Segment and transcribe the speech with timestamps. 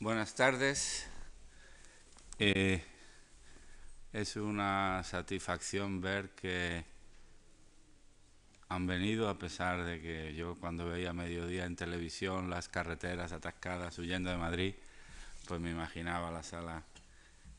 [0.00, 1.06] Buenas tardes.
[2.40, 2.82] Eh,
[4.12, 6.84] es una satisfacción ver que
[8.68, 13.96] han venido a pesar de que yo cuando veía mediodía en televisión las carreteras atascadas
[13.96, 14.74] huyendo de Madrid,
[15.46, 16.82] pues me imaginaba la sala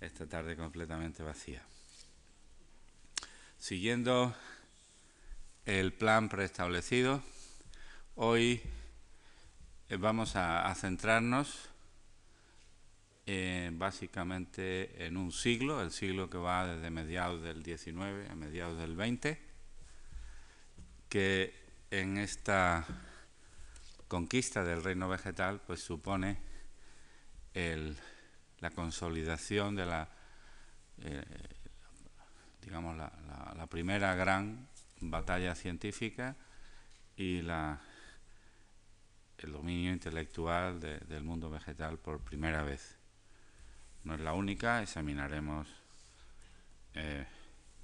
[0.01, 1.61] esta tarde completamente vacía.
[3.57, 4.35] Siguiendo
[5.65, 7.23] el plan preestablecido,
[8.15, 8.61] hoy
[9.87, 11.69] eh, vamos a, a centrarnos
[13.27, 18.77] eh, básicamente en un siglo, el siglo que va desde mediados del 19 a mediados
[18.77, 19.39] del 20,
[21.09, 21.53] que
[21.89, 22.85] en esta
[24.07, 26.37] conquista del reino vegetal pues supone
[27.53, 27.97] el,
[28.59, 30.09] la consolidación de la,
[30.99, 31.23] eh,
[32.61, 33.11] digamos, la,
[33.55, 34.67] la, primera gran
[34.99, 36.35] batalla científica
[37.15, 37.81] y la,
[39.39, 42.94] el dominio intelectual de, del mundo vegetal por primera vez.
[44.05, 45.67] No es la única, examinaremos
[46.93, 47.25] eh,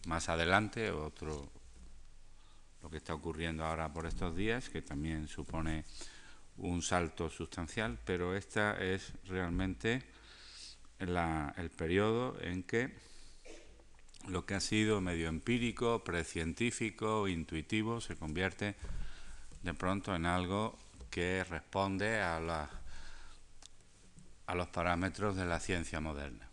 [0.06, 1.52] más adelante otro
[2.82, 5.84] lo que está ocurriendo ahora por estos días, que también supone
[6.58, 10.04] un salto sustancial, pero esta es realmente
[11.00, 12.96] la, el periodo en que
[14.28, 18.76] lo que ha sido medio empírico, precientífico, intuitivo, se convierte
[19.64, 20.78] de pronto en algo
[21.10, 22.81] que responde a la
[24.52, 26.50] a los parámetros de la ciencia moderna.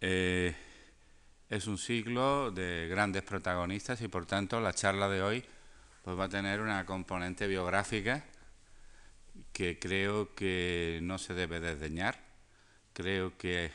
[0.00, 0.52] Eh,
[1.48, 5.44] es un siglo de grandes protagonistas y por tanto la charla de hoy
[6.02, 8.24] pues va a tener una componente biográfica
[9.52, 12.18] que creo que no se debe desdeñar.
[12.92, 13.70] Creo que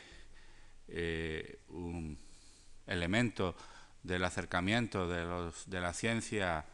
[0.88, 2.18] eh, un
[2.86, 3.56] elemento
[4.02, 6.66] del acercamiento de, de la ciencia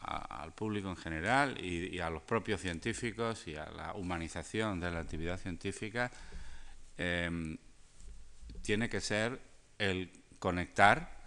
[0.00, 5.00] al público en general y, a los propios científicos y a la humanización de la
[5.00, 6.10] actividad científica,
[6.96, 7.58] eh,
[8.62, 9.40] tiene que ser
[9.78, 11.20] el conectar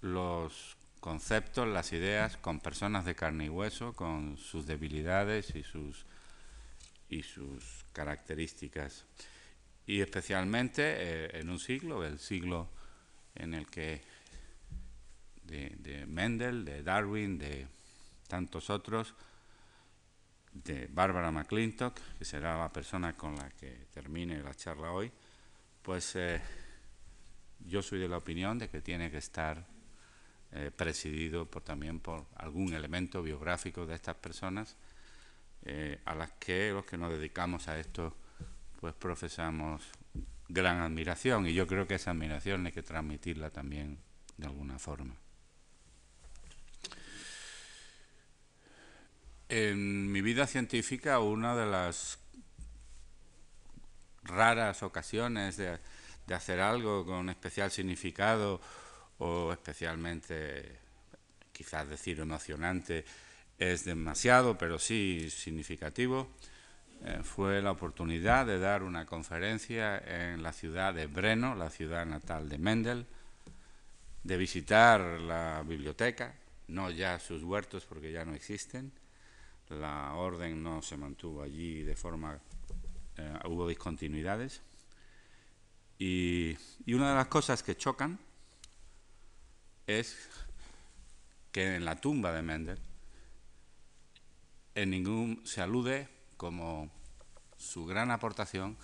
[0.00, 6.06] los conceptos, las ideas con personas de carne y hueso, con sus debilidades y sus,
[7.08, 9.04] y sus características.
[9.86, 12.68] Y especialmente eh, en un siglo, el siglo
[13.34, 14.02] en el que
[15.48, 17.66] de, de, Mendel, de Darwin, de
[18.28, 19.14] tantos otros,
[20.52, 25.10] de Bárbara McClintock, que será la persona con la que termine la charla hoy,
[25.82, 26.40] pues eh,
[27.60, 29.66] yo soy de la opinión de que tiene que estar
[30.52, 34.76] eh, presidido por, también por algún elemento biográfico de estas personas
[35.62, 38.16] eh, a las que los que nos dedicamos a esto
[38.80, 39.82] pues profesamos
[40.48, 43.98] gran admiración y yo creo que esa admiración hay que transmitirla también
[44.36, 45.14] de alguna forma.
[49.48, 52.18] En mi vida científica, una de las
[54.24, 55.78] raras ocasiones de,
[56.26, 58.60] de, hacer algo con especial significado
[59.18, 60.78] o especialmente,
[61.52, 63.06] quizás decir emocionante,
[63.58, 66.28] es demasiado, pero sí significativo,
[67.04, 72.04] eh, fue la oportunidad de dar una conferencia en la ciudad de Breno, la ciudad
[72.06, 73.06] natal de Mendel,
[74.24, 76.34] de visitar la biblioteca,
[76.68, 78.92] no ya sus huertos porque ya no existen,
[79.70, 82.40] la orden no se mantuvo allí de forma,
[83.16, 84.62] eh, hubo discontinuidades.
[85.98, 86.56] Y,
[86.86, 88.18] y, una de las cosas que chocan
[89.86, 90.28] es
[91.50, 92.78] que en la tumba de Mendel
[94.74, 96.88] en ningún se alude como
[97.56, 98.78] su gran aportación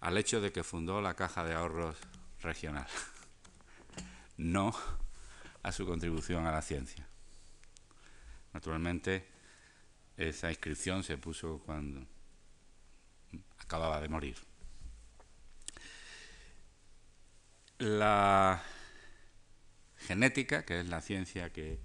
[0.00, 1.96] al hecho de que fundó la Caja de Ahorros
[2.40, 2.86] Regional,
[4.36, 4.72] no
[5.64, 7.08] a su contribución a la ciencia.
[8.56, 9.22] Naturalmente,
[10.16, 12.06] esa inscripción se puso cuando
[13.58, 14.38] acababa de morir.
[17.76, 18.62] La
[19.98, 21.78] genética, que es la ciencia que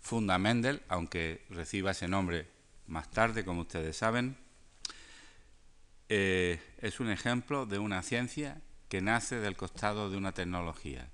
[0.00, 2.46] funda Mendel, aunque reciba ese nombre
[2.86, 4.36] más tarde, como ustedes saben,
[6.08, 11.10] eh, es un ejemplo de una ciencia que nace del costado de una tecnología,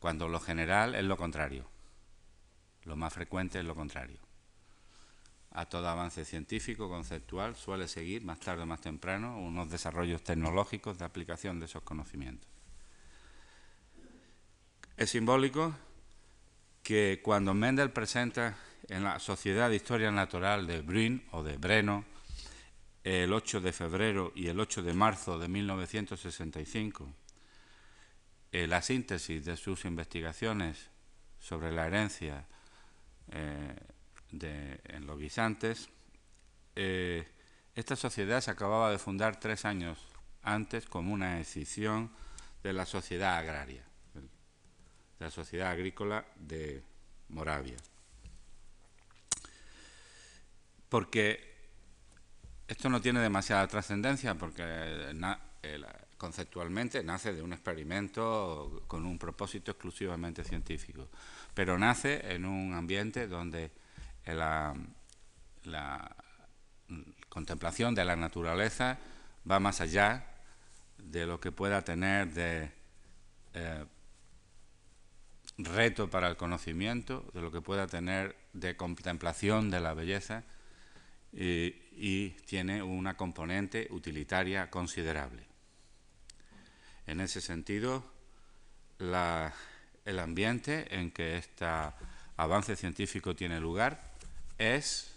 [0.00, 1.70] cuando lo general es lo contrario.
[2.84, 4.18] Lo más frecuente es lo contrario.
[5.52, 10.98] A todo avance científico, conceptual, suele seguir, más tarde o más temprano, unos desarrollos tecnológicos
[10.98, 12.48] de aplicación de esos conocimientos.
[14.96, 15.74] Es simbólico
[16.82, 18.56] que cuando Mendel presenta
[18.88, 22.04] en la Sociedad de Historia Natural de Brünn o de Breno,
[23.02, 27.08] el 8 de febrero y el 8 de marzo de 1965,
[28.52, 30.90] eh, la síntesis de sus investigaciones
[31.38, 32.46] sobre la herencia
[33.30, 33.76] eh,
[34.32, 35.88] de, en los guisantes,
[36.76, 37.26] eh,
[37.74, 39.98] esta sociedad se acababa de fundar tres años
[40.42, 42.10] antes como una escisión
[42.62, 43.84] de la sociedad agraria,
[44.14, 46.82] de la sociedad agrícola de
[47.28, 47.76] Moravia.
[50.88, 51.50] Porque
[52.66, 54.62] esto no tiene demasiada trascendencia, porque
[56.20, 61.08] conceptualmente nace de un experimento con un propósito exclusivamente científico,
[61.54, 63.70] pero nace en un ambiente donde
[64.26, 64.74] la,
[67.30, 68.98] contemplación de la naturaleza
[69.50, 70.26] va más allá
[70.98, 72.70] de lo que pueda tener de
[73.54, 73.84] eh,
[75.56, 80.44] reto para el conocimiento, de lo que pueda tener de contemplación de la belleza
[81.32, 85.49] y tiene una componente utilitaria considerable.
[87.10, 88.04] En ese sentido,
[89.00, 91.66] el ambiente en que este
[92.36, 94.12] avance científico tiene lugar
[94.58, 95.12] es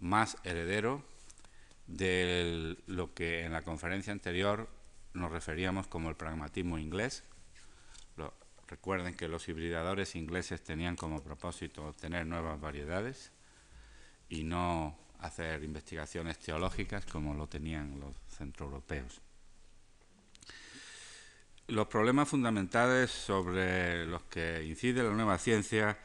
[0.00, 1.04] más heredero
[1.86, 4.68] de lo que en la conferencia anterior
[5.14, 7.22] nos referíamos como el pragmatismo inglés.
[8.66, 13.30] recuerden que los hibridadores ingleses tenían como propósito obtener nuevas variedades
[14.28, 19.29] y no hacer investigaciones teológicas como lo tenían los centroeuropeos.
[21.70, 25.96] Los problemas fundamentales sobre los que incide la nueva ciencia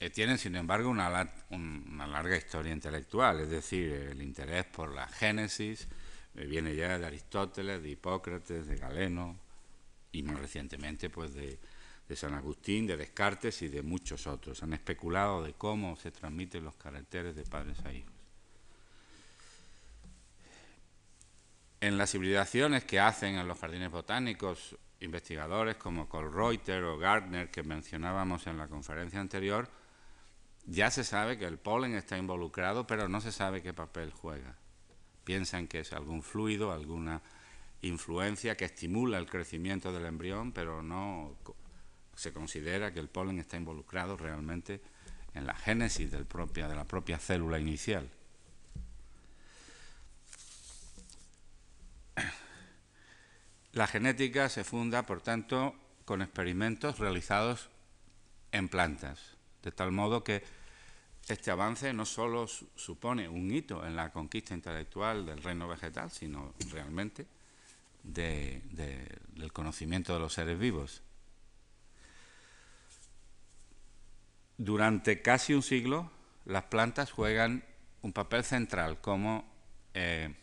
[0.00, 5.86] eh, tienen, sin embargo, una, larga historia intelectual, es decir, el interés por la génesis
[6.34, 9.38] eh, viene ya de Aristóteles, de Hipócrates, de Galeno
[10.10, 11.60] y más recientemente pues de,
[12.08, 14.64] de San Agustín, de Descartes y de muchos otros.
[14.64, 18.11] Han especulado de cómo se transmiten los caracteres de padres a hijos.
[21.82, 27.64] En las hibridaciones que hacen en los jardines botánicos investigadores como Colreuter o Gardner que
[27.64, 29.68] mencionábamos en la conferencia anterior,
[30.64, 34.54] ya se sabe que el polen está involucrado, pero no se sabe qué papel juega.
[35.24, 37.20] Piensan que es algún fluido, alguna
[37.80, 41.36] influencia que estimula el crecimiento del embrión, pero no
[42.14, 44.80] se considera que el polen está involucrado realmente
[45.34, 48.08] en la génesis del propia, de la propia célula inicial.
[53.72, 55.74] La genética se funda, por tanto,
[56.04, 57.70] con experimentos realizados
[58.52, 59.18] en plantas,
[59.62, 60.42] de tal modo que
[61.28, 66.52] este avance no solo supone un hito en la conquista intelectual del reino vegetal, sino
[66.70, 67.26] realmente
[68.02, 71.00] del conocimiento de los seres vivos.
[74.58, 76.10] Durante casi un siglo,
[76.44, 77.64] las plantas juegan
[78.02, 79.44] un papel central como,
[79.94, 80.34] eh,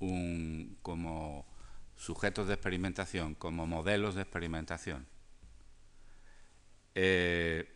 [0.00, 1.44] un, como
[1.96, 5.06] sujetos de experimentación, como modelos de experimentación.
[6.94, 7.68] Eh,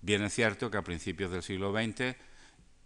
[0.00, 2.16] bien es cierto que a principios del siglo XX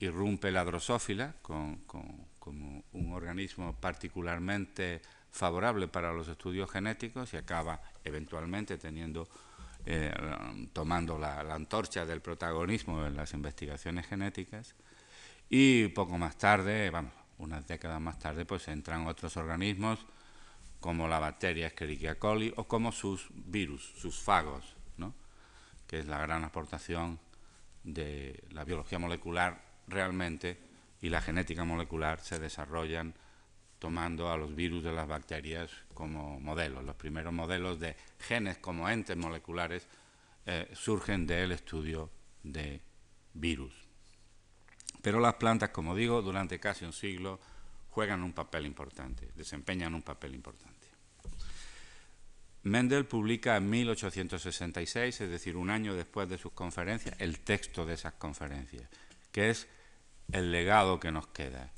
[0.01, 5.01] irrumpe la drosófila como un organismo particularmente
[5.31, 9.29] favorable para los estudios genéticos y acaba eventualmente teniendo,
[9.85, 10.13] eh,
[10.73, 14.75] tomando la, la, antorcha del protagonismo en las investigaciones genéticas.
[15.51, 20.07] Y poco más tarde, vamos, unas décadas más tarde, pues entran otros organismos
[20.81, 24.77] como la bacteria Escherichia coli o como sus virus, sus fagos,
[25.87, 27.19] que es la gran aportación
[27.83, 30.59] de la biología molecular realmente
[31.01, 33.15] y la genética molecular se desarrollan
[33.79, 36.85] tomando a los virus de las bacterias como modelos.
[36.85, 39.87] Los primeros modelos de genes como entes moleculares
[40.47, 42.11] eh, surgen del estudio
[42.43, 42.81] de
[43.35, 43.84] virus.
[45.05, 47.39] Pero las plantas, como digo, durante casi un siglo
[47.91, 50.89] juegan un papel importante, desempeñan un papel importante.
[52.63, 57.93] Mendel publica en 1866, es decir, un año después de sus conferencias, el texto de
[57.93, 58.89] esas conferencias,
[59.31, 59.69] que es
[60.33, 61.71] el legado que nos queda.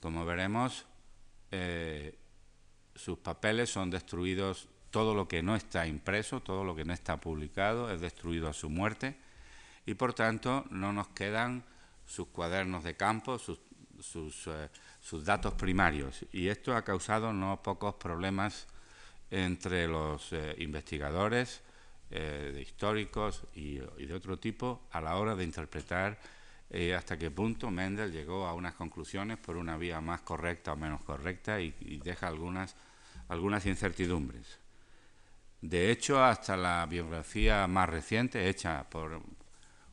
[0.00, 0.86] Como veremos,
[1.50, 2.16] eh,
[2.94, 7.20] sus papeles son destruidos, todo lo que no está impreso, todo lo que no está
[7.20, 9.16] publicado, es destruido a su muerte,
[9.84, 11.64] y por tanto no nos quedan
[12.06, 13.58] sus cuadernos de campo, sus,
[14.46, 14.68] eh,
[15.00, 16.24] sus, datos primarios.
[16.32, 18.66] Y esto ha causado no pocos problemas
[19.30, 21.62] entre los eh, investigadores,
[22.10, 26.18] eh, de históricos y, de otro tipo a la hora de interpretar
[26.96, 31.02] hasta qué punto Mendel llegó a unas conclusiones por una vía más correcta o menos
[31.02, 32.74] correcta y, y deja algunas,
[33.28, 34.58] algunas incertidumbres.
[35.60, 39.22] De hecho, hasta la biografía más reciente, hecha por,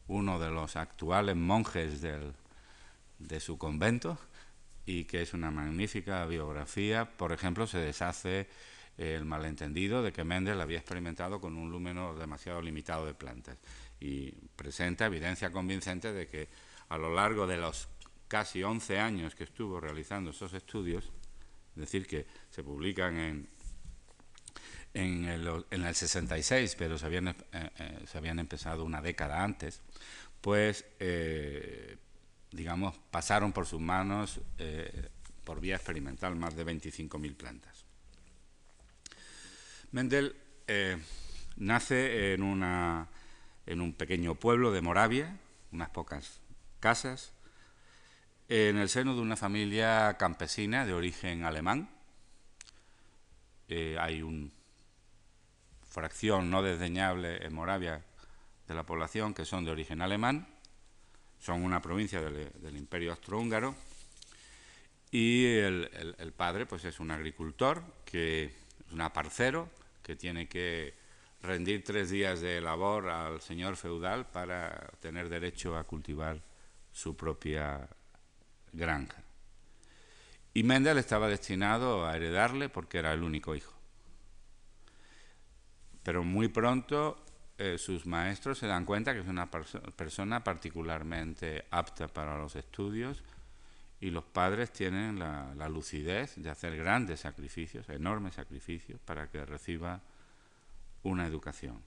[0.10, 4.18] uno de los actuales monjes de su convento
[4.86, 7.06] y que es una magnífica biografía.
[7.06, 8.48] Por ejemplo, se deshace
[8.98, 13.58] el malentendido de que Mendel había experimentado con un número demasiado limitado de plantas.
[14.01, 16.48] y presenta evidencia convincente de que
[16.88, 17.89] a lo largo de los
[18.30, 21.06] casi 11 años que estuvo realizando esos estudios,
[21.75, 23.50] es decir, que se publican en,
[24.94, 29.44] en, el, en el 66, pero se habían, eh, eh, se habían empezado una década
[29.44, 29.82] antes,
[30.41, 31.98] pues, eh,
[32.51, 34.41] digamos, pasaron por sus manos
[35.43, 37.86] por vía experimental más de 25.000 plantas.
[39.91, 40.36] Mendel
[41.58, 43.08] nace en, una,
[43.65, 45.38] en un pequeño pueblo de Moravia,
[45.72, 46.39] unas pocas
[46.79, 47.34] casas,
[48.48, 51.89] en el seno de una familia campesina de origen alemán.
[53.69, 54.50] hay una
[55.89, 58.03] fracción no desdeñable en Moravia
[58.69, 60.47] de la población que son de origen alemán,
[61.39, 63.75] son una provincia del, Imperio Austrohúngaro,
[65.09, 68.51] y el, padre pues es un agricultor, que es
[68.91, 69.69] un aparcero,
[70.03, 70.93] que tiene que
[71.41, 76.39] rendir tres días de labor al señor feudal para tener derecho a cultivar
[76.91, 77.89] su propia
[78.71, 79.23] granja.
[80.53, 83.73] Y Mendel estaba destinado a heredarle porque era el único hijo.
[86.03, 87.23] Pero muy pronto
[87.62, 93.22] eh, sus maestros se dan cuenta que es una persona particularmente apta para los estudios
[94.00, 100.00] y los padres tienen la, lucidez de hacer grandes sacrificios, enormes sacrificios, para que reciba
[101.04, 101.82] una educación.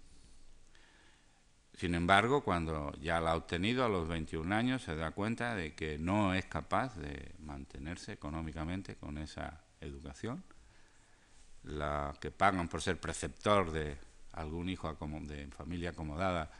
[1.73, 5.75] Sin embargo, cuando ya la ha obtenido a los 21 años, se da cuenta de
[5.75, 10.45] que no es capaz de mantenerse económicamente con esa educación.
[11.63, 16.51] La que pagan por ser preceptor de algún hijo de familia acomodada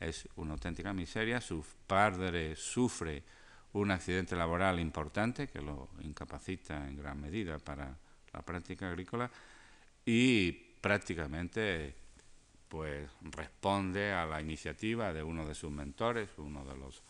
[0.00, 1.40] es una auténtica miseria.
[1.40, 3.22] Su padre sufre
[3.72, 7.96] un accidente laboral importante que lo incapacita en gran medida para
[8.32, 9.30] la práctica agrícola
[10.04, 11.94] y prácticamente
[12.68, 17.02] pues responde a la iniciativa de uno de sus mentores, uno de los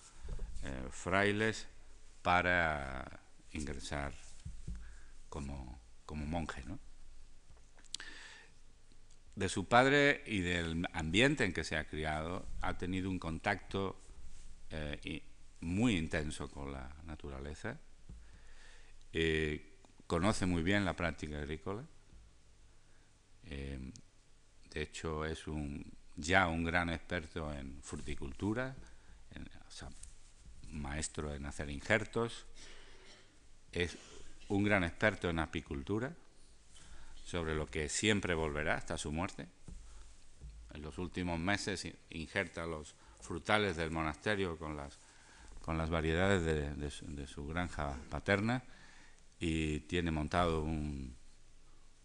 [0.63, 1.67] eh, frailes,
[2.23, 3.21] para
[3.53, 4.13] ingresar
[5.29, 6.63] como, como monje.
[6.67, 6.79] ¿no?
[9.39, 13.97] De su padre y del ambiente en que se ha criado, ha tenido un contacto
[14.69, 15.23] eh,
[15.61, 17.79] muy intenso con la naturaleza,
[19.13, 19.77] eh,
[20.09, 21.85] conoce muy bien la práctica agrícola,
[23.45, 23.93] eh,
[24.71, 28.75] de hecho es un, ya un gran experto en fruticultura,
[30.71, 32.45] maestro en hacer injertos,
[33.71, 33.97] es
[34.49, 36.13] un gran experto en apicultura,
[37.29, 39.49] sobre lo que siempre volverá hasta su muerte.
[40.73, 44.99] En los últimos meses injerta los frutales del monasterio con las,
[45.61, 48.63] con las variedades de, su, granja paterna
[49.39, 50.67] y tiene montado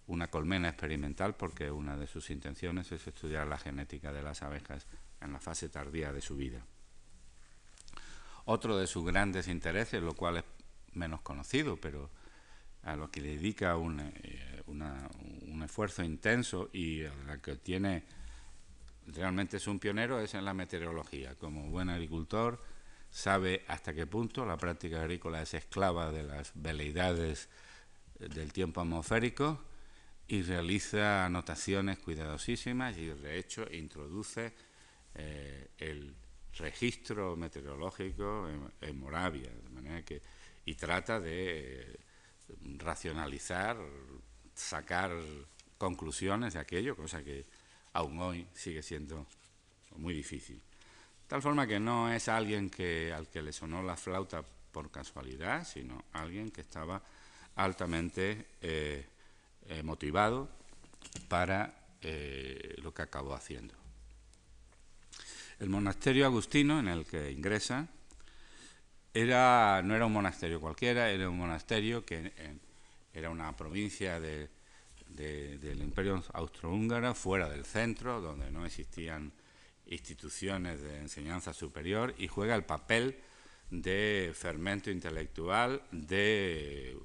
[0.08, 4.88] una colmena experimental porque una de sus intenciones es estudiar la genética de las abejas
[5.22, 6.65] en la fase tardía de su vida.
[8.44, 10.44] Otro de sus grandes intereses, lo cual es
[10.92, 12.10] menos conocido, pero
[12.82, 18.03] a lo que dedica un, eh, un esfuerzo intenso y la que tiene
[19.08, 21.36] realmente es un pionero es en la meteorología.
[21.36, 22.62] Como buen agricultor
[23.10, 27.50] sabe hasta qué punto la práctica agrícola es esclava de las veleidades
[28.20, 29.62] del tiempo atmosférico
[30.27, 34.53] y realiza anotaciones cuidadosísimas y de hecho introduce
[35.15, 36.15] eh, el
[36.58, 38.48] registro meteorológico
[38.82, 40.22] en, Moravia, de manera que
[40.65, 42.00] y trata de
[42.77, 43.77] racionalizar,
[44.56, 45.12] sacar
[45.78, 47.46] conclusiones de aquello, cosa que
[47.94, 49.28] aún hoy sigue siendo
[49.98, 50.62] muy difícil.
[51.28, 55.66] Tal forma que no es alguien que, al que le sonó la flauta por casualidad,
[55.66, 57.02] sino alguien que estaba
[57.56, 59.06] altamente eh,
[59.68, 60.50] eh, motivado
[61.28, 63.74] para eh, lo que acabó haciendo.
[65.60, 67.88] El monasterio agustino en el que ingresa
[69.14, 72.34] era, no era un monasterio cualquiera, era un monasterio que
[73.13, 74.50] era una provincia del
[75.82, 79.32] Imperio Austrohúngaro, fuera del centro, donde no existían
[79.86, 83.17] instituciones de enseñanza superior, y juega el papel
[83.70, 86.98] de fermento intelectual, de,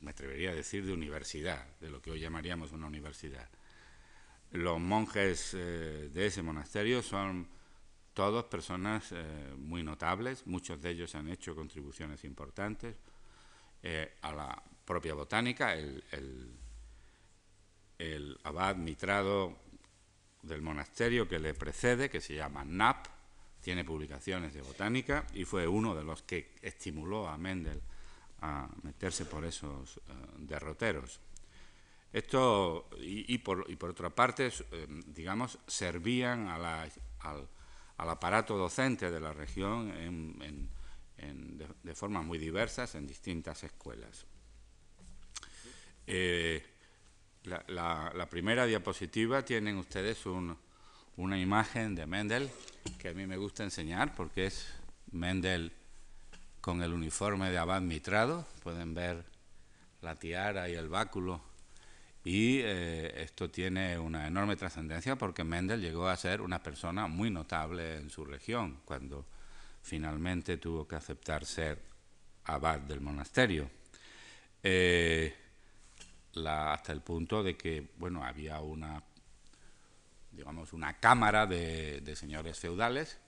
[0.00, 3.48] me atrevería a decir, de universidad, de lo que hoy llamaríamos una universidad.
[4.52, 7.48] Los monjes eh, de ese monasterio son
[8.14, 12.94] todos personas eh, muy notables, muchos de ellos han hecho contribuciones importantes
[13.82, 16.02] eh, a la propia botánica, el,
[18.44, 19.56] abad mitrado
[20.42, 23.06] del monasterio que le precede, que se llama Nap,
[23.60, 27.80] tiene publicaciones de botánica y fue uno de los que estimuló a Mendel
[28.42, 30.00] a meterse por esos eh,
[30.36, 31.18] derroteros.
[32.12, 37.38] Esto, y, por, otra parte, eh, digamos, servían al
[37.96, 40.38] aparato docente de la región
[41.16, 44.26] de, formas muy diversas en distintas escuelas.
[46.06, 46.62] Eh,
[47.44, 50.24] la, primera diapositiva tienen ustedes
[51.16, 52.50] una imagen de Mendel
[52.98, 54.66] que a mí me gusta enseñar porque es
[55.12, 55.72] Mendel
[56.60, 58.46] con el uniforme de abad mitrado.
[58.62, 59.24] Pueden ver
[60.00, 61.42] la tiara y el báculo.
[62.24, 67.30] Y eh, esto tiene una enorme trascendencia porque Mendel llegó a ser una persona muy
[67.30, 69.26] notable en su región cuando
[69.82, 71.78] finalmente tuvo que aceptar ser
[72.44, 73.70] abad del monasterio.
[74.62, 75.34] Eh,
[76.36, 79.02] hasta el punto de que bueno había una
[80.32, 83.18] digamos una cámara de, señores feudales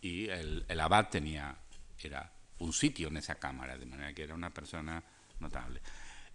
[0.00, 1.56] y el, abad tenía
[2.02, 5.02] era un sitio en esa cámara de manera que era una persona
[5.40, 5.80] notable.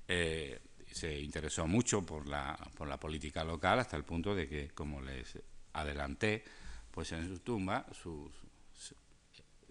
[0.08, 0.60] Eh,
[0.92, 5.02] se interesó mucho por la, por la política local hasta el punto de que como
[5.02, 5.40] les
[5.74, 6.44] adelanté
[6.92, 7.86] pues en su tumba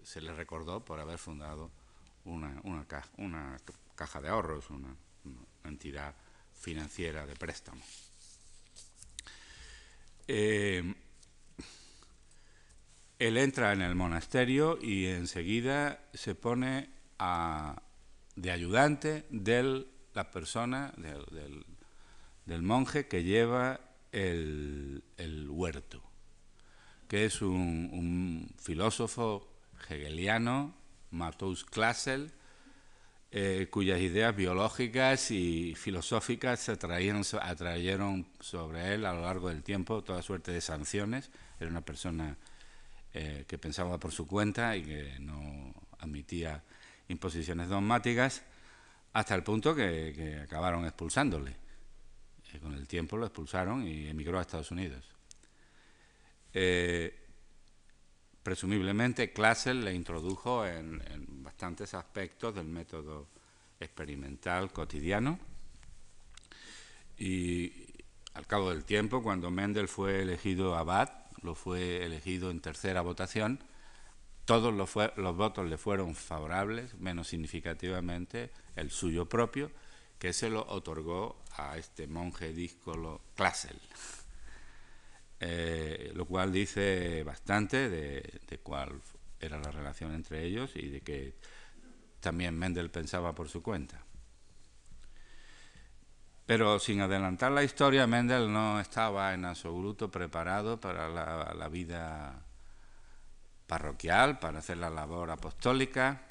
[0.03, 1.69] se, le recordó por haber fundado
[2.25, 2.85] una, una,
[3.95, 4.95] caja, de ahorros una
[5.63, 6.15] entidad
[6.61, 7.81] financiera de préstamo.
[10.27, 10.93] Eh,
[13.19, 16.89] él entra en el monasterio y enseguida se pone
[18.35, 23.79] de ayudante de la persona, del, monje que lleva
[24.11, 25.03] el,
[25.49, 26.01] huerto,
[27.07, 29.47] que es un, filósofo
[29.89, 30.73] hegeliano,
[31.11, 32.31] Matheus Klassel,
[33.33, 37.23] eh, cuyas ideas biológicas y filosóficas se atrayeron,
[38.41, 41.31] sobre él a lo largo del tiempo toda suerte de sanciones.
[41.57, 42.35] Era una persona
[43.13, 46.61] eh, que pensaba por su cuenta y que no admitía
[47.07, 48.43] imposiciones dogmáticas,
[49.13, 51.55] hasta el punto que, acabaron expulsándole.
[52.53, 55.05] Eh, con el tiempo lo expulsaron y emigró a Estados Unidos.
[58.43, 61.01] Presumiblemente, Klassel le introdujo en
[61.43, 63.27] bastantes aspectos del método
[63.79, 65.39] experimental cotidiano.
[67.17, 67.71] Y
[68.33, 71.09] al cabo del tiempo, cuando Mendel fue elegido abad,
[71.41, 73.59] lo fue elegido en tercera votación,
[74.45, 79.71] todos los, los votos le fueron favorables, menos significativamente el suyo propio,
[80.17, 83.79] que se lo otorgó a este monje díscolo Klassel.
[85.43, 89.01] Eh, lo cual dice bastante de, de cuál
[89.39, 91.35] era la relación entre ellos y de que
[92.19, 94.05] también Mendel pensaba por su cuenta.
[96.45, 102.43] Pero sin adelantar la historia, Mendel no estaba en absoluto preparado para la, vida
[103.67, 106.23] parroquial, para hacer la labor apostólica,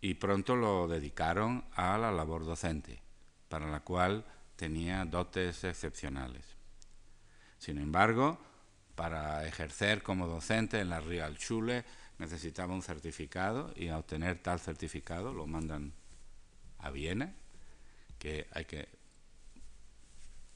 [0.00, 3.00] y pronto lo dedicaron a la labor docente,
[3.48, 4.24] para la cual
[4.56, 6.55] tenía dotes excepcionales.
[7.58, 8.38] Sin embargo,
[8.94, 11.84] para ejercer como docente en la Realschule
[12.18, 15.92] necesitaba un certificado y a obtener tal certificado lo mandan
[16.78, 17.34] a Viena,
[18.18, 18.88] que hay que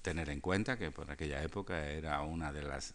[0.02, 2.94] tener en cuenta que por aquella época era una de las,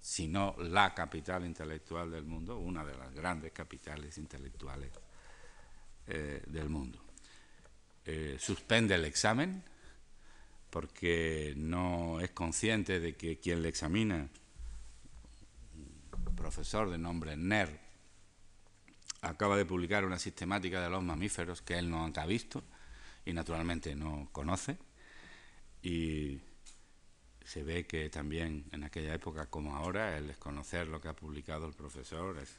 [0.00, 4.90] si no la capital intelectual del mundo, una de las grandes capitales intelectuales
[6.06, 7.02] eh, del mundo.
[8.04, 9.64] Eh, suspende el examen
[10.76, 14.28] porque no es consciente de que quien le examina,
[15.74, 17.80] un profesor de nombre Ner,
[19.22, 22.62] acaba de publicar una sistemática de los mamíferos que él no ha visto
[23.24, 24.76] y naturalmente no conoce.
[25.82, 26.40] Y
[27.42, 31.66] se ve que también en aquella época como ahora el desconocer lo que ha publicado
[31.66, 32.54] el profesor es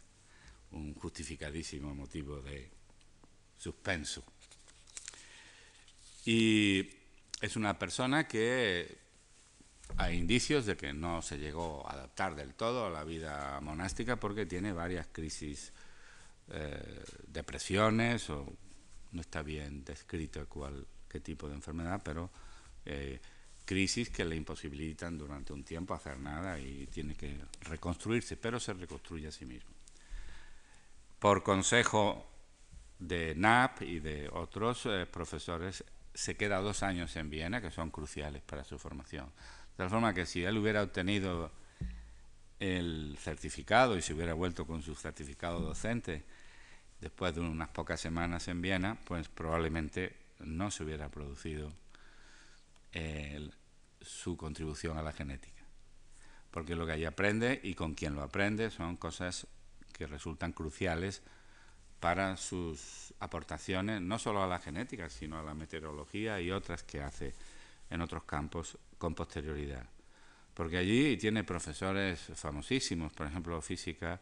[0.72, 2.68] un justificadísimo motivo de
[3.60, 4.24] suspenso.
[6.26, 6.97] Y
[7.42, 8.98] es una persona que
[9.96, 14.18] hay indicios de que no se llegó a adaptar del todo a la vida monástica
[14.18, 15.72] porque tiene varias crisis
[16.50, 18.46] eh, depresiones o
[19.12, 22.30] no está bien descrito cuál, qué tipo de enfermedad, pero
[22.86, 23.20] eh,
[23.66, 28.74] crisis que le imposibilitan durante un tiempo hacer nada y tiene que reconstruirse, pero se
[28.74, 29.72] reconstruye a sí mismo.
[31.20, 32.26] Por consejo
[33.00, 35.84] de NAP y de otros eh, profesores,
[36.18, 39.28] se queda dos años en Viena, que son cruciales para su formación.
[39.28, 41.52] De tal forma que si él hubiera obtenido
[42.60, 46.26] el certificado y se hubiera vuelto con su certificado docente
[47.00, 51.72] después de unas pocas semanas en Viena, pues probablemente no se hubiera producido
[54.02, 55.62] su contribución a la genética.
[56.50, 59.46] Porque lo que allí aprende y con quien lo aprende son cosas
[59.94, 61.22] que resultan cruciales
[62.00, 67.02] para sus aportaciones, no solo a la genética, sino a la meteorología y otras que
[67.02, 67.34] hace
[67.90, 69.86] en otros campos con posterioridad.
[70.54, 74.20] porque allí tiene profesores famosísimos, por ejemplo, física,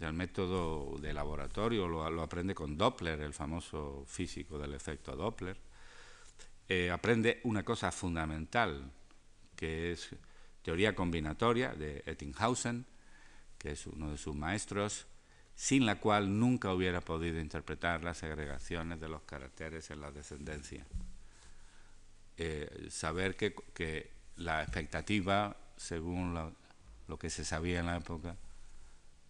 [0.00, 5.56] el método de laboratorio lo, aprende con Doppler, el famoso físico del efecto Doppler.
[6.68, 8.90] Eh, aprende una cosa fundamental,
[9.54, 10.10] que es
[10.62, 12.84] teoría combinatoria de Ettinghausen,
[13.58, 15.06] que es uno de sus maestros,
[15.56, 20.86] sin la cual nunca hubiera podido interpretar las segregaciones de los caracteres en la descendencia.
[22.36, 26.34] Eh, saber que, que, la expectativa según
[27.08, 28.36] lo, que se sabía en la época,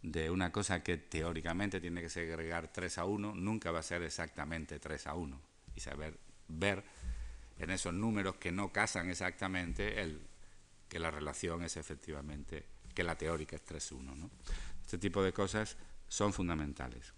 [0.03, 4.03] de una cosa que teóricamente tiene que segregar 3 a 1, nunca va a ser
[4.03, 5.41] exactamente 3 a 1.
[5.75, 6.85] Y saber ver
[7.59, 10.21] en esos números que no casan exactamente el,
[10.89, 14.15] que la relación es efectivamente, que la teórica es 3 a 1.
[14.15, 14.31] ¿no?
[14.83, 15.77] Este tipo de cosas
[16.09, 17.13] son fundamentales.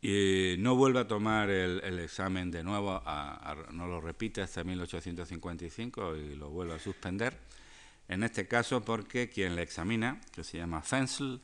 [0.00, 3.02] Y no vuelve a tomar el, examen de nuevo,
[3.72, 7.36] no lo repite hasta 1855 y lo vuelve a suspender
[8.08, 11.40] en este caso porque quien le examina, que se llama Fensel,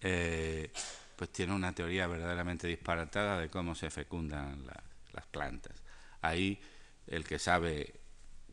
[0.00, 0.72] eh,
[1.16, 4.66] pues tiene una teoría verdaderamente disparatada de cómo se fecundan
[5.12, 5.80] las plantas.
[6.20, 6.60] Ahí
[7.06, 8.00] el que sabe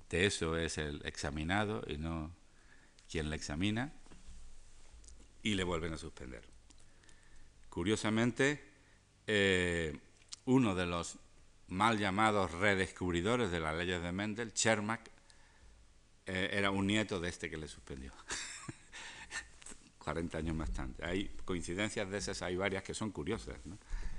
[0.09, 2.31] de eso es el examinado y no
[3.09, 3.93] quien le examina
[5.41, 6.43] y le vuelven a suspender.
[7.69, 8.63] Curiosamente,
[9.27, 9.97] eh,
[10.45, 11.17] uno de los
[11.67, 15.09] mal llamados redescubridores de las leyes de Mendel, Chermak,
[16.25, 18.13] eh, era un nieto de este que le suspendió.
[19.99, 20.93] 40 años más tarde.
[21.03, 23.57] Hay coincidencias de esas, hay varias que son curiosas.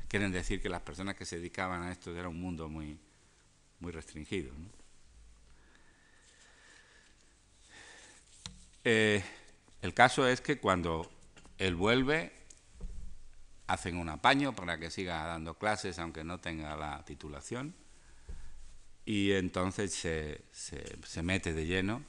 [0.09, 2.99] Quieren decir que las personas que se dedicaban a esto era un mundo muy,
[3.81, 4.53] muy restringido.
[8.85, 9.23] Eh,
[9.83, 11.11] el caso es que cuando
[11.59, 12.33] él vuelve,
[13.71, 17.75] hacen un apaño para que siga dando clases aunque no tenga la titulación
[19.05, 22.03] y entonces se, se, mete de lleno,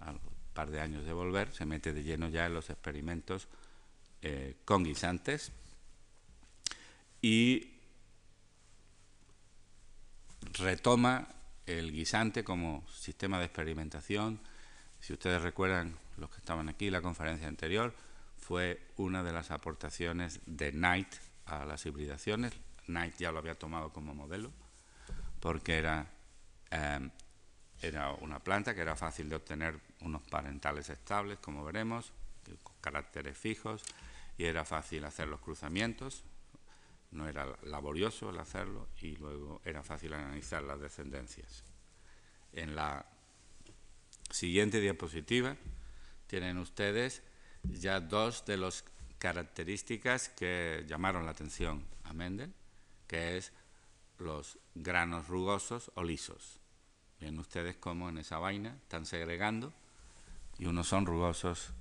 [0.00, 0.20] al
[0.54, 3.48] par de años de volver, se mete de lleno ya en los experimentos
[4.22, 5.52] eh, con guisantes
[7.20, 7.74] y
[10.54, 11.28] retoma
[11.66, 14.40] el guisante como sistema de experimentación.
[15.00, 17.94] Si ustedes recuerdan, los que estaban aquí, la conferencia anterior,
[18.52, 21.08] fue una de las aportaciones de Knight
[21.46, 22.52] a las hibridaciones.
[22.84, 24.52] Knight ya lo había tomado como modelo
[25.40, 26.06] porque era,
[26.70, 27.10] em,
[27.80, 32.12] era una planta que era fácil de obtener unos parentales estables, como veremos,
[32.62, 33.82] con caracteres fijos,
[34.36, 36.22] y era fácil hacer los cruzamientos,
[37.10, 41.64] no era laborioso el hacerlo, y luego era fácil analizar las descendencias.
[42.52, 43.06] En la
[44.30, 45.56] siguiente diapositiva
[46.26, 47.22] tienen ustedes
[47.64, 48.84] ya dos de las
[49.18, 52.52] características que llamaron la atención a Mendel,
[53.06, 53.52] que es
[54.18, 56.58] los granos rugosos o lisos.
[57.20, 59.72] Ven ustedes cómo en esa vaina están segregando
[60.58, 61.72] y unos son rugosos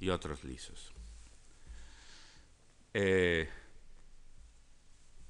[0.00, 0.92] y otros lisos.
[2.92, 3.48] Eh,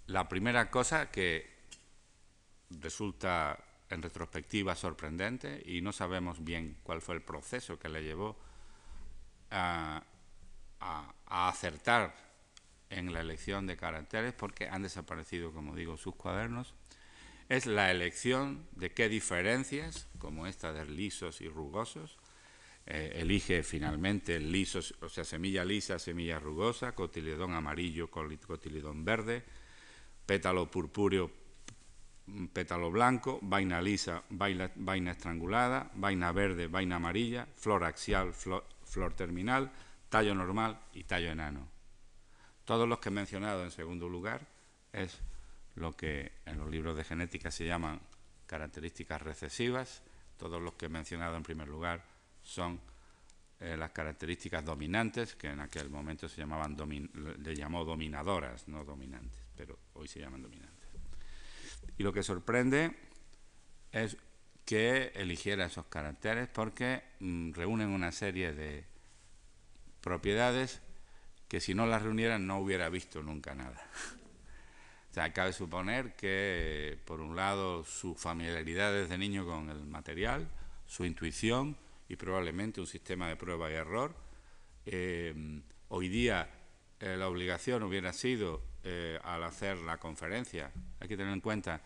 [0.07, 1.61] la primera cosa que
[2.71, 8.39] resulta en retrospectiva sorprendente y no sabemos bien cuál fue el proceso que le llevó
[9.51, 10.03] a
[11.27, 12.15] acertar
[12.91, 16.75] en la elección de caracteres porque han desaparecido, como digo, sus cuadernos,
[17.49, 22.19] es la elección de qué diferencias, como esta de lisos y rugosos,
[22.87, 29.45] eh, elige finalmente lisos, o sea, semilla lisa, semilla rugosa, cotiledón amarillo, cotiledón verde,
[30.27, 31.31] pétalo purpúreo,
[32.53, 38.65] pétalo blanco, vaina lisa, vaina, vaina estrangulada, vaina verde, vaina amarilla, flor axial, flor
[39.15, 39.71] terminal,
[40.09, 41.69] tallo normal y tallo enano.
[42.65, 44.47] Todos los que he mencionado en segundo lugar
[44.93, 45.19] es
[45.77, 48.01] lo que en los libros de genética se llaman
[48.47, 50.03] características recesivas.
[50.37, 52.03] Todos los que he mencionado en primer lugar
[52.43, 52.81] son
[53.61, 56.77] eh, las características dominantes, que en aquel momento se llamaban
[57.39, 60.89] le llamó dominadoras, no dominantes, pero hoy se llaman dominantes.
[61.99, 62.97] Y lo que sorprende
[63.93, 64.17] es
[64.65, 68.85] que eligiera esos caracteres porque mm, reúnen una serie de
[70.01, 70.81] propiedades
[71.49, 73.85] que si no las reunieran no hubiera visto nunca nada.
[75.35, 80.49] Cabe suponer que, por un lado, su familiaridad desde niño con el material,
[80.87, 81.77] su intuición
[82.09, 84.15] y probablemente un sistema de prueba y error.
[84.87, 86.49] Eh, hoy día
[87.01, 90.71] eh, la obligación hubiera sido, eh, al hacer la conferencia,
[91.01, 91.83] hay que tener en cuenta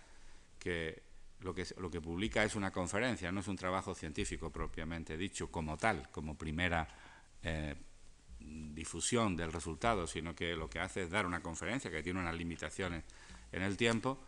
[0.59, 1.03] que
[1.45, 5.51] lo, que lo que publica es una conferencia, no es un trabajo científico propiamente dicho
[5.51, 6.89] como tal, como primera
[8.41, 12.35] difusión del resultado, sino que lo que hace es dar una conferencia que tiene unas
[12.35, 13.05] limitaciones
[13.53, 14.19] en el tiempo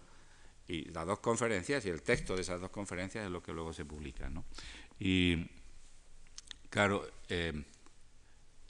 [0.68, 3.72] y las dos conferencias y el texto de esas dos conferencias es lo que luego
[3.72, 4.30] se publica.
[4.98, 5.46] Y
[6.76, 7.52] Claro, eh,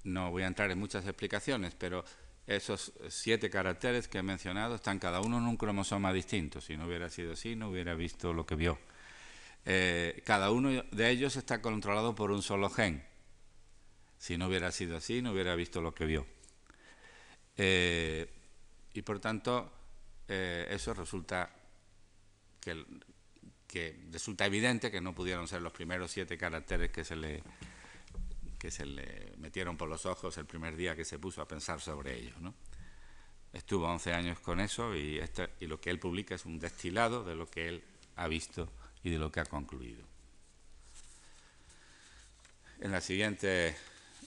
[0.04, 2.04] no voy a entrar en muchas explicaciones, pero
[2.46, 6.60] esos siete caracteres que he mencionado están cada uno en un cromosoma distinto.
[6.60, 8.78] Si no hubiera sido así, no hubiera visto lo que vio.
[9.64, 13.04] Eh, cada uno de ellos está controlado por un solo gen.
[14.18, 16.26] Si no hubiera sido así, no hubiera visto lo que vio.
[17.56, 18.30] Eh,
[18.94, 19.72] y por tanto,
[20.28, 21.50] eh, eso resulta
[22.60, 22.84] que,
[23.66, 27.42] que, resulta evidente que no pudieron ser los primeros siete caracteres que se le
[28.58, 31.80] que se le metieron por los ojos el primer día que se puso a pensar
[31.80, 32.40] sobre ellos.
[32.40, 32.54] ¿no?
[33.52, 37.24] Estuvo 11 años con eso y, este, y lo que él publica es un destilado
[37.24, 37.84] de lo que él
[38.16, 38.70] ha visto
[39.02, 40.04] y de lo que ha concluido.
[42.80, 43.76] En la siguiente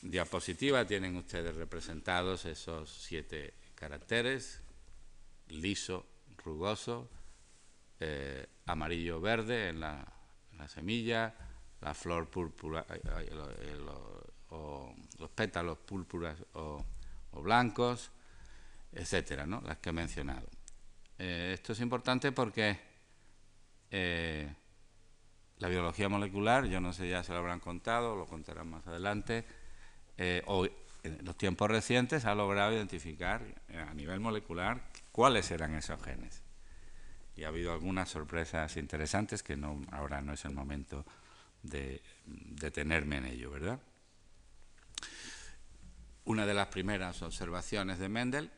[0.01, 4.61] diapositiva tienen ustedes representados esos siete caracteres,
[5.49, 6.05] liso,
[6.43, 7.09] rugoso,
[7.99, 10.05] eh, amarillo-verde en la
[10.67, 11.35] semilla,
[11.81, 12.85] la flor púrpura
[14.49, 16.83] o los pétalos púrpuras o,
[17.41, 18.11] blancos,
[18.91, 19.61] etcétera, ¿no?
[19.61, 20.47] las que he mencionado.
[21.17, 22.79] Eh, esto es importante porque
[23.91, 24.51] eh,
[25.59, 29.45] la biología molecular, yo no sé, ya se lo habrán contado, lo contarán más adelante,
[30.17, 33.41] eh, o en los tiempos recientes ha logrado identificar
[33.87, 36.41] a nivel molecular cuáles eran esos genes.
[37.37, 41.05] Y ha habido algunas sorpresas interesantes que no, ahora no es el momento
[41.63, 43.79] de detenerme en ello, ¿verdad?
[46.25, 48.51] Una de las primeras observaciones de Mendel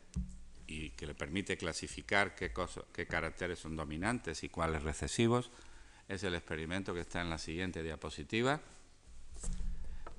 [0.68, 2.54] y que le permite clasificar qué,
[2.94, 5.52] qué caracteres son dominantes y cuáles recesivos
[6.08, 8.60] es el experimento que está en la siguiente diapositiva,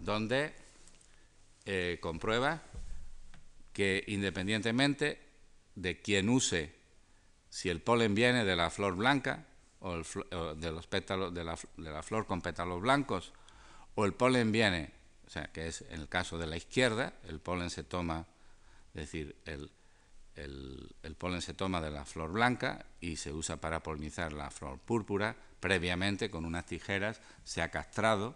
[0.01, 0.55] donde
[1.65, 2.63] eh, comprueba
[3.73, 5.21] que independientemente
[5.75, 6.75] de quien use,
[7.51, 9.47] si el polen viene de la flor blanca,
[9.83, 13.33] o, de los pétalos de la, de la, flor con pétalos blancos,
[13.95, 14.93] o el polen viene,
[15.27, 18.27] o sea, que es en el caso de la izquierda, el polen se toma,
[18.95, 19.71] es decir, el,
[20.37, 24.79] el, polen se toma de la flor blanca y se usa para polinizar la flor
[24.79, 25.37] púrpura.
[25.61, 28.35] Previamente, con unas tijeras, se ha castrado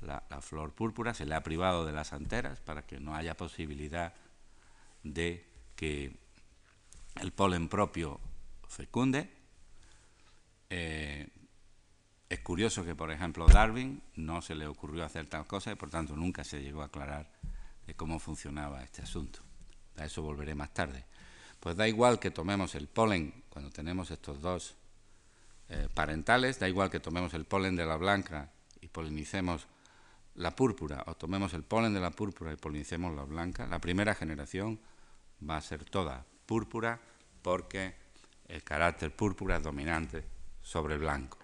[0.00, 3.36] la, la flor púrpura, se le ha privado de las anteras para que no haya
[3.36, 4.14] posibilidad
[5.02, 6.16] de que
[7.20, 8.20] el polen propio
[8.68, 9.35] fecunde
[10.70, 11.28] eh,
[12.28, 15.90] es curioso que, por ejemplo, Darwin no se le ocurrió hacer tal cosa y, por
[15.90, 17.30] tanto, nunca se llegó a aclarar
[17.86, 19.40] de cómo funcionaba este asunto.
[19.96, 21.04] A eso volveré más tarde.
[21.60, 24.74] Pues da igual que tomemos el polen cuando tenemos estos dos
[25.68, 28.50] eh, parentales, da igual que tomemos el polen de la blanca
[28.80, 29.66] y polinicemos
[30.34, 34.14] la púrpura, o tomemos el polen de la púrpura y polinicemos la blanca, la primera
[34.14, 34.78] generación
[35.48, 37.00] va a ser toda púrpura
[37.40, 37.94] porque
[38.48, 40.35] el carácter púrpura es dominante
[40.66, 41.38] sobre blanco.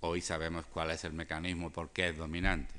[0.00, 2.74] Hoy sabemos cuál es el mecanismo por qué es dominante.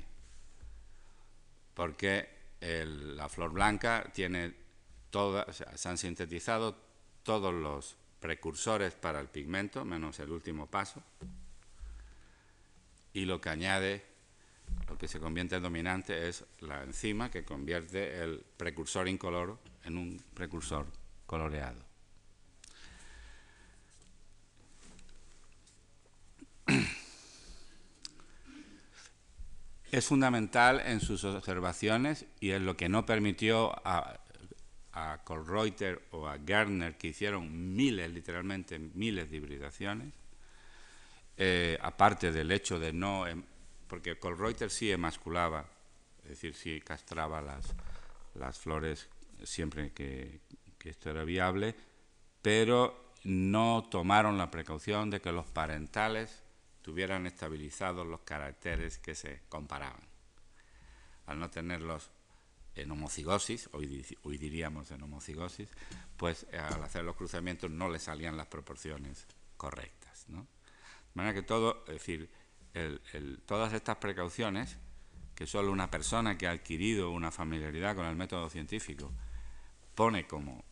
[1.74, 2.28] Porque
[2.60, 4.54] la flor blanca tiene
[5.10, 6.76] todas, se han sintetizado
[7.24, 11.02] todos los precursores para el pigmento, menos el último paso,
[13.12, 14.06] y lo que añade,
[14.88, 19.98] lo que se convierte en dominante es la enzima que convierte el precursor incoloro en
[19.98, 20.86] un precursor
[21.26, 21.93] coloreado.
[29.94, 34.18] Es fundamental en sus observaciones y es lo que no permitió a,
[34.92, 40.12] a Colreuter o a Gardner, que hicieron miles, literalmente miles de hibridaciones,
[41.36, 43.44] eh, aparte del hecho de no, em,
[43.86, 45.64] porque Colreuter sí emasculaba,
[46.24, 47.72] es decir, sí castraba las,
[48.34, 49.08] las flores
[49.44, 50.40] siempre que,
[50.76, 51.76] que esto era viable,
[52.42, 56.43] pero no tomaron la precaución de que los parentales
[56.84, 60.06] tuvieran estabilizados los caracteres que se comparaban.
[61.24, 62.10] Al no tenerlos
[62.74, 64.04] en homocigosis, hoy,
[64.36, 65.70] diríamos en homocigosis,
[66.18, 70.26] pues eh, al hacer los cruzamientos no le salían las proporciones correctas.
[70.28, 70.42] ¿no?
[70.42, 72.30] De manera que todo, es decir,
[73.46, 74.76] todas estas precauciones
[75.34, 79.10] que solo una persona que ha adquirido una familiaridad con el método científico
[79.94, 80.62] pone como,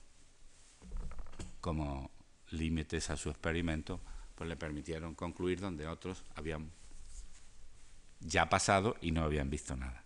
[1.63, 2.11] como
[2.51, 4.03] límites a su experimento,
[4.45, 6.71] le permitieron concluir donde otros habían
[8.21, 10.03] ya pasado y no habían visto nada.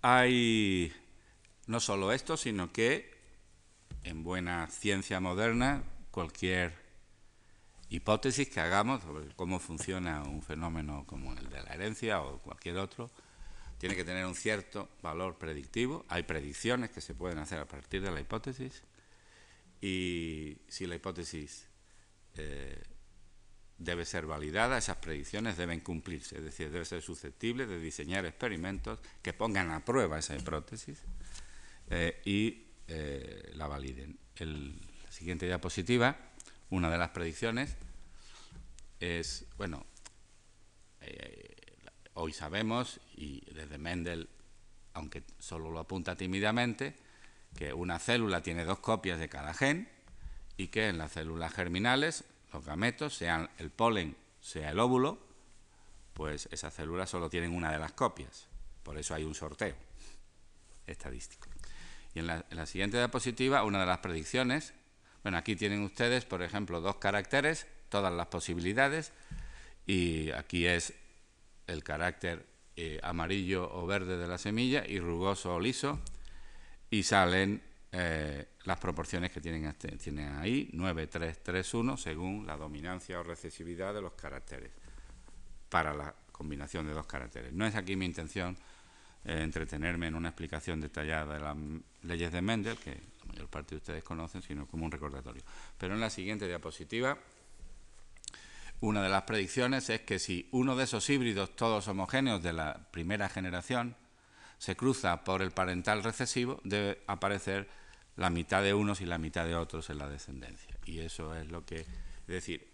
[0.00, 0.92] Hay
[1.66, 3.10] no solo esto, sino que
[4.04, 6.72] en buena ciencia moderna cualquier
[7.90, 12.78] hipótesis que hagamos sobre cómo funciona un fenómeno como el de la herencia o cualquier
[12.78, 13.10] otro,
[13.78, 16.04] tiene que tener un cierto valor predictivo.
[16.08, 18.82] Hay predicciones que se pueden hacer a partir de la hipótesis
[19.80, 21.66] y si la hipótesis
[22.36, 22.82] eh,
[23.78, 28.98] debe ser validada, esas predicciones deben cumplirse, es decir, debe ser susceptible de diseñar experimentos
[29.22, 30.98] que pongan a prueba esa hipótesis
[31.90, 34.18] eh, y eh, la validen.
[34.34, 36.16] El, la siguiente diapositiva,
[36.70, 37.76] una de las predicciones
[38.98, 39.86] es, bueno,
[42.18, 44.28] hoy sabemos, y desde Mendel,
[44.92, 46.96] aunque solo lo apunta tímidamente,
[47.56, 49.88] que una célula tiene dos copias de cada gen
[50.56, 55.18] y que en las células germinales los gametos, sean el polen, sea el óvulo,
[56.14, 58.48] pues esas células solo tienen una de las copias.
[58.82, 59.76] Por eso hay un sorteo
[60.86, 61.48] estadístico.
[62.14, 64.72] Y en la, siguiente diapositiva, una de las predicciones.
[65.22, 69.12] Bueno, aquí tienen ustedes, por ejemplo, dos caracteres, todas las posibilidades,
[69.86, 70.94] y aquí es
[71.68, 72.44] el carácter
[72.76, 76.00] eh, amarillo o verde de la semilla y rugoso o liso,
[76.90, 82.46] y salen eh, las proporciones que tienen, este, tienen ahí, 9, 3, 3, 1, según
[82.46, 84.72] la dominancia o recesividad de los caracteres,
[85.68, 87.52] para la combinación de dos caracteres.
[87.52, 88.56] No es aquí mi intención
[89.24, 91.56] eh, entretenerme en una explicación detallada de las
[92.02, 95.42] leyes de Mendel, que la mayor parte de ustedes conocen, sino como un recordatorio.
[95.76, 97.18] Pero en la siguiente diapositiva,
[98.80, 102.88] una de las predicciones es que si uno de esos híbridos todos homogéneos de la
[102.90, 103.96] primera generación
[104.58, 107.68] se cruza por el parental recesivo, debe aparecer
[108.16, 110.76] la mitad de unos y la mitad de otros en la descendencia.
[110.84, 111.86] Y eso es lo que, es
[112.26, 112.68] decir,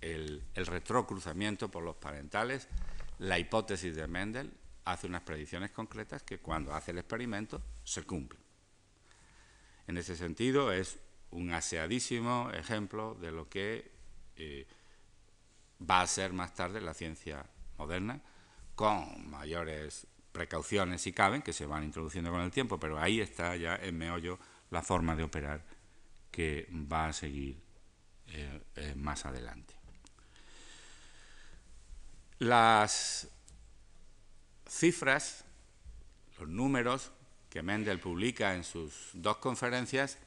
[0.00, 2.68] el, retrocruzamiento por los parentales,
[3.18, 4.52] la hipótesis de Mendel
[4.84, 8.42] hace unas predicciones concretas que cuando hace el experimento se cumplen.
[9.86, 10.98] En ese sentido es
[11.30, 13.90] un aseadísimo ejemplo de lo que
[14.36, 14.66] eh,
[15.78, 17.44] va a ser más tarde la ciencia
[17.76, 18.20] moderna,
[18.74, 23.56] con mayores precauciones si caben, que se van introduciendo con el tiempo, pero ahí está
[23.56, 24.38] ya en meollo
[24.70, 25.64] la forma de operar
[26.30, 27.60] que va a seguir
[28.28, 29.74] eh, eh, más adelante.
[32.38, 33.28] Las
[34.68, 35.44] cifras,
[36.38, 37.10] los números
[37.50, 40.18] que Mendel publica en sus dos conferencias,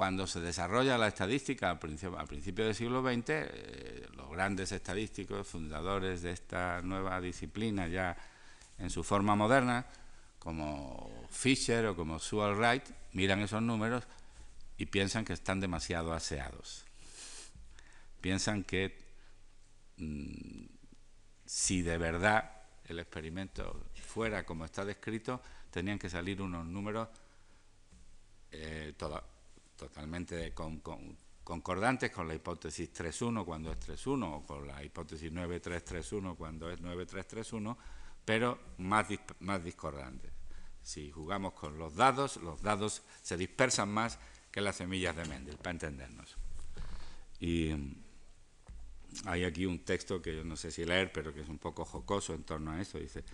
[0.00, 6.22] cuando se desarrolla la estadística al principio, del siglo XX, eh, los grandes estadísticos, fundadores
[6.22, 8.16] de esta nueva disciplina ya
[8.78, 9.84] en su forma moderna,
[10.38, 14.04] como Fisher o como Sewell Wright, miran esos números
[14.78, 16.86] y piensan que están demasiado aseados.
[18.22, 18.96] Piensan que
[19.98, 20.64] mm,
[21.44, 22.50] si de verdad
[22.86, 27.06] el experimento fuera como está descrito, tenían que salir unos números
[28.50, 28.94] eh,
[29.80, 30.52] totalmente
[31.42, 36.82] concordantes con la hipótesis 3.1 cuando es 3.1 o con la hipótesis 9.331 cuando es
[36.82, 37.76] 9.331,
[38.22, 39.06] pero más,
[39.40, 40.30] más discordantes.
[40.82, 44.18] Si jugamos con los dados, los dados se dispersan más
[44.52, 46.36] que las semillas de Mendel, para entendernos.
[47.38, 47.94] Y mm,
[49.24, 51.86] hay aquí un texto que yo no sé si leer, pero que es un poco
[51.86, 52.98] jocoso en torno a eso.
[52.98, 53.24] Dice,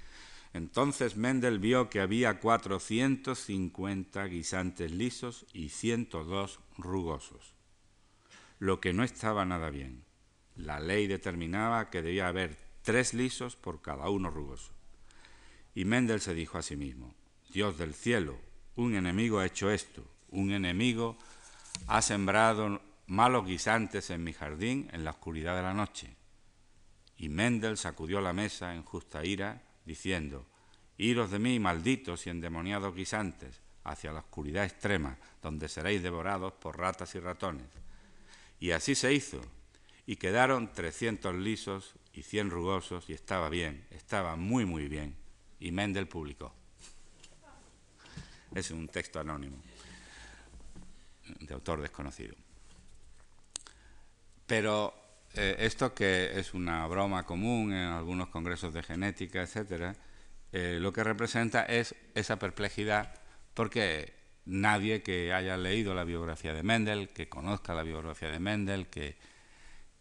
[0.53, 7.55] entonces Mendel vio que había 450 guisantes lisos y 102 rugosos,
[8.59, 10.05] lo que no estaba nada bien.
[10.55, 14.73] La ley determinaba que debía haber tres lisos por cada uno rugoso.
[15.75, 17.15] Y Mendel se dijo a sí mismo,
[17.51, 18.39] Dios del cielo,
[18.77, 21.19] un enemigo ha hecho esto, un enemigo
[21.87, 26.17] ha sembrado malos guisantes en mi jardín en la oscuridad de la noche.
[27.17, 30.47] Y Mendel sacudió la mesa en justa ira, diciendo,
[30.99, 36.79] Iros de mí, malditos y endemoniados guisantes, hacia la oscuridad extrema, donde seréis devorados por
[36.79, 37.69] ratas y ratones.
[38.59, 39.41] Y así se hizo,
[40.07, 45.15] y quedaron trescientos lisos y cien rugosos, y estaba bien, estaba muy, muy bien.
[45.61, 46.53] Y Mendel publicó.
[48.55, 49.59] Es un texto anónimo,
[51.41, 52.35] de autor desconocido.
[54.47, 55.06] Pero
[55.37, 59.95] eh, esto que es una broma común en algunos congresos de genética, etcétera,
[60.53, 63.21] eh, lo que representa es esa perplejidad
[63.55, 68.89] porque nadie que haya leído la biografía de Mendel, que conozca la biografía de Mendel,
[68.89, 69.17] que,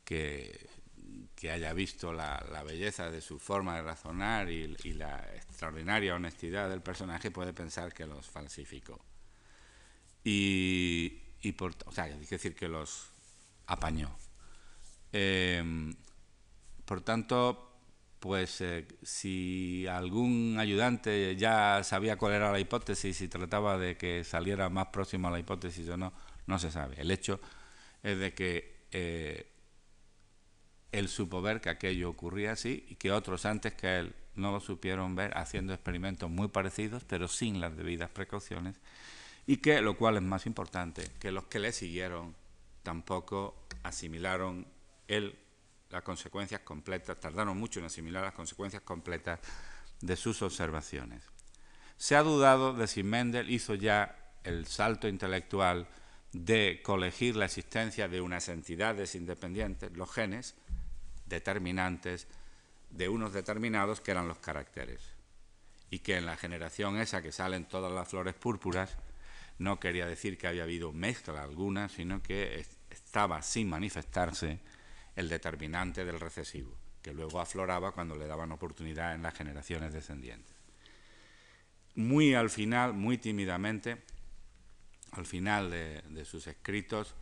[0.03, 6.82] que haya visto la, belleza de su forma de razonar y, la extraordinaria honestidad del
[6.82, 8.99] personaje puede pensar que los falsificó.
[10.24, 11.22] Y,
[11.57, 13.09] por, o sea, hay que decir que los
[13.68, 14.16] apañó.
[15.18, 15.95] Em,
[16.84, 17.72] por tanto,
[18.20, 24.26] pues eh, si algún ayudante ya sabía cuál era la hipótesis y trataba de que
[24.26, 26.11] saliera más próximo a la hipótesis o no,
[26.47, 26.99] no se sabe.
[26.99, 27.39] El hecho
[28.03, 29.49] es de que eh,
[30.91, 34.59] él supo ver que aquello ocurría así y que otros antes que él no lo
[34.59, 38.82] supieron ver haciendo experimentos muy parecidos, pero sin las debidas precauciones,
[39.47, 42.36] y que, lo cual es más importante, que los que le siguieron
[42.84, 44.74] tampoco asimilaron
[45.08, 45.38] el,
[45.89, 49.39] las consecuencias completas, tardaron mucho en asimilar las consecuencias completas
[50.01, 51.24] de sus observaciones.
[51.97, 55.88] Se ha dudado de si Mendel hizo ya el salto intelectual
[56.34, 60.56] de colegir la existencia de unas entidades independientes, los genes,
[61.26, 62.28] determinantes
[62.89, 65.01] de unos determinados que eran los caracteres.
[65.89, 68.97] Y que en la generación esa que salen todas las flores púrpuras,
[69.58, 74.60] no quería decir que había habido mezcla alguna, sino que estaba sin manifestarse
[75.16, 80.53] el determinante del recesivo, que luego afloraba cuando le daban oportunidad en las generaciones descendientes.
[81.95, 84.03] Muy al final, muy tímidamente,
[85.11, 87.16] al final de, sus escritos,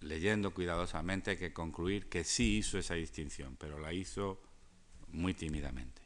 [0.00, 4.40] leyendo cuidadosamente, hay que concluir que sí hizo esa distinción, pero la hizo
[5.08, 6.00] muy tímidamente.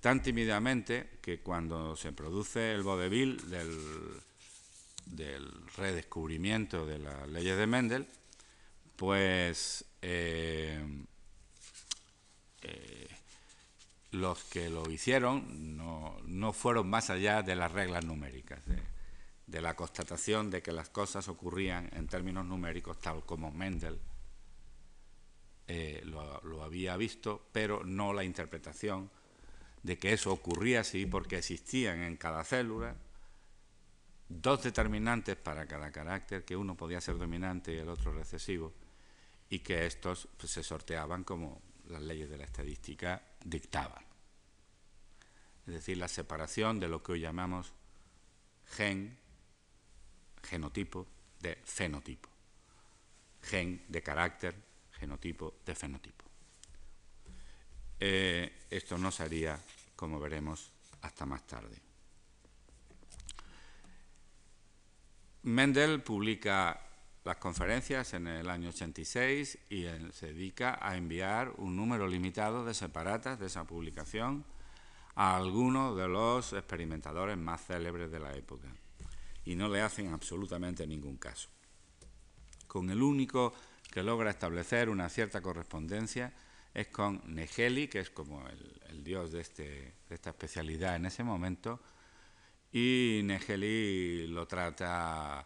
[0.00, 3.78] Tan tímidamente que cuando se produce el vodevil del,
[5.04, 8.06] del redescubrimiento de las leyes de Mendel,
[8.96, 10.84] pues eh,
[12.62, 13.08] eh,
[14.12, 18.62] los que lo hicieron no, fueron más allá de las reglas numéricas,
[19.46, 23.98] de, la constatación de que las cosas ocurrían en términos numéricos tal como Mendel
[25.68, 29.10] eh, lo, lo, había visto, pero no la interpretación
[29.82, 32.96] de que eso ocurría así porque existían en cada célula
[34.28, 38.72] dos determinantes para cada carácter, que uno podía ser dominante y el otro recesivo,
[39.48, 44.04] y que estos pues, se sorteaban como las leyes de la estadística dictaban.
[45.66, 47.72] Es decir, la separación de lo que hoy llamamos
[48.66, 49.18] gen,
[50.42, 51.06] genotipo,
[51.40, 52.28] de fenotipo.
[53.42, 54.54] Gen de carácter,
[54.92, 56.24] genotipo de fenotipo.
[57.98, 59.58] Eh, esto no sería,
[59.94, 60.70] como veremos,
[61.02, 61.80] hasta más tarde.
[65.42, 66.85] Mendel publica
[67.26, 72.72] las conferencias en el año 86 y se dedica a enviar un número limitado de
[72.72, 74.44] separatas de esa publicación
[75.16, 78.68] a algunos de los experimentadores más célebres de la época
[79.44, 81.48] y no le hacen absolutamente ningún caso.
[82.68, 83.52] Con el único
[83.90, 86.32] que logra establecer una cierta correspondencia
[86.72, 89.64] es con Negeli, que es como el, dios de, este,
[90.08, 91.80] de esta especialidad en ese momento,
[92.70, 95.44] y Negeli lo trata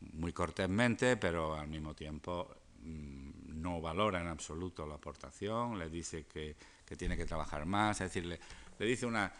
[0.00, 2.48] muy cortésmente, pero al mismo tiempo
[2.82, 6.56] mm, no valora en absoluto la aportación, le dice que,
[6.96, 8.40] tiene que trabajar más, es decir, le,
[8.84, 9.32] dice una,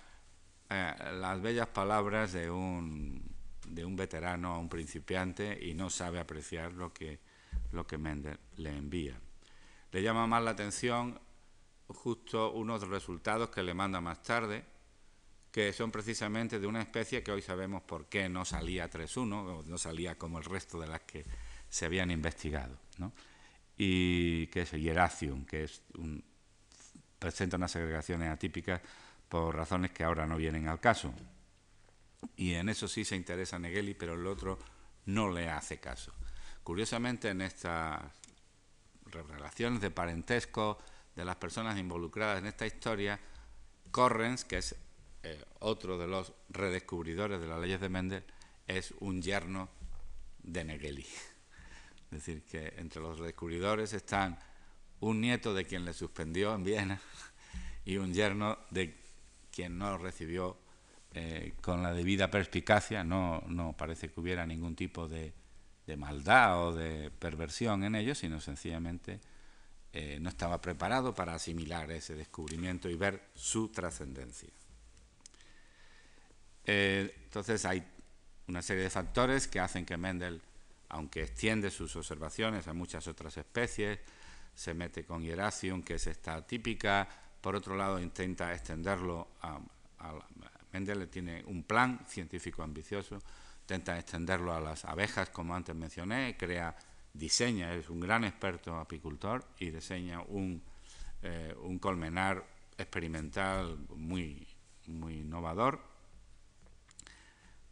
[0.68, 3.20] eh, las bellas palabras de un,
[3.66, 7.18] de un veterano a un principiante y no sabe apreciar lo que,
[7.72, 9.18] lo que Mendel le envía.
[9.90, 11.18] Le llama más la atención
[11.88, 14.64] justo unos resultados que le manda más tarde,
[15.50, 19.78] que son precisamente de una especie que hoy sabemos por qué no salía 3.1, no
[19.78, 21.24] salía como el resto de las que
[21.68, 22.78] se habían investigado,
[23.76, 25.68] y que es el hieracium, que
[27.18, 28.80] presenta unas segregaciones atípicas
[29.28, 31.12] por razones que ahora no vienen al caso.
[32.36, 34.58] Y en eso sí se interesa Negeli, pero el otro
[35.06, 36.12] no le hace caso.
[36.62, 38.02] Curiosamente, en estas
[39.06, 40.78] relaciones de parentesco
[41.16, 43.18] de las personas involucradas en esta historia,
[43.90, 44.76] Correns, que es
[45.22, 48.24] eh, otro de los redescubridores de las leyes de Mendel,
[48.66, 49.68] es un yerno
[50.42, 51.06] de Negeli.
[52.10, 54.36] Es decir, que entre los redescubridores están
[54.98, 57.00] un nieto de quien le suspendió en Viena
[57.84, 58.96] y un yerno de
[59.52, 60.58] quien no recibió
[61.14, 65.32] eh, con la debida perspicacia, no, no parece que hubiera ningún tipo de,
[65.86, 69.20] de maldad o de perversión en ellos, sino sencillamente
[69.92, 74.50] eh, no estaba preparado para asimilar ese descubrimiento y ver su trascendencia.
[76.72, 77.82] Eh, entonces hay
[78.46, 80.40] una serie de factores que hacen que Mendel,
[80.90, 83.98] aunque extiende sus observaciones a muchas otras especies,
[84.54, 87.08] se mete con Hieracium, que es esta típica,
[87.40, 89.58] por otro lado intenta extenderlo a,
[89.98, 90.14] a
[90.72, 93.18] Mendel tiene un plan científico ambicioso,
[93.62, 96.76] intenta extenderlo a las abejas, como antes mencioné, crea,
[97.12, 100.62] diseña, es un gran experto apicultor y diseña un,
[101.22, 102.46] eh, un colmenar
[102.78, 104.46] experimental muy,
[104.86, 105.89] muy innovador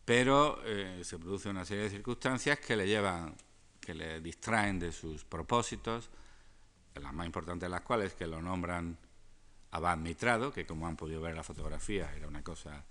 [0.09, 3.35] pero eh, se produce una serie de circunstancias que le llevan,
[3.79, 6.09] que le distraen de sus propósitos,
[6.95, 8.97] las más importantes de las cuales que lo nombran
[9.73, 12.87] abad mitrado, que como han podido ver en la fotografía era una cosa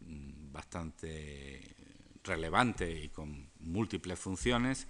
[0.00, 1.76] mm, bastante
[2.24, 4.88] relevante y con múltiples funciones.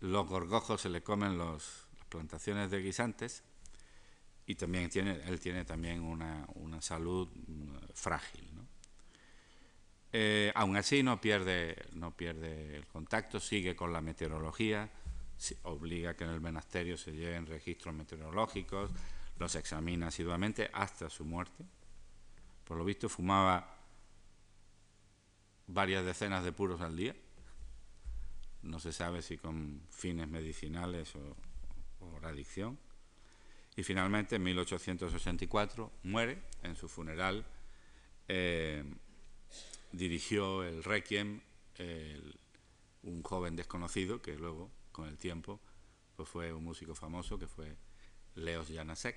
[0.00, 3.42] Los gorgojos se le comen las plantaciones de guisantes
[4.44, 8.57] y también tiene, él tiene también una, una salud mm, frágil.
[10.12, 14.90] Eh, aún así no pierde, no pierde el contacto, sigue con la meteorología,
[15.62, 18.90] obliga a que en el monasterio se lleven registros meteorológicos,
[19.38, 21.64] los examina asiduamente hasta su muerte.
[22.64, 23.76] Por lo visto fumaba
[25.66, 27.14] varias decenas de puros al día.
[28.62, 31.36] No se sabe si con fines medicinales o,
[31.98, 32.78] por adicción.
[33.76, 37.46] Y finalmente, en 1864, muere en su funeral.
[38.26, 38.82] Eh,
[39.92, 41.40] dirigió el Requiem
[43.02, 45.60] un joven desconocido que luego, con el tiempo,
[46.16, 47.76] pues fue un músico famoso que fue
[48.34, 49.16] Leos Janasek,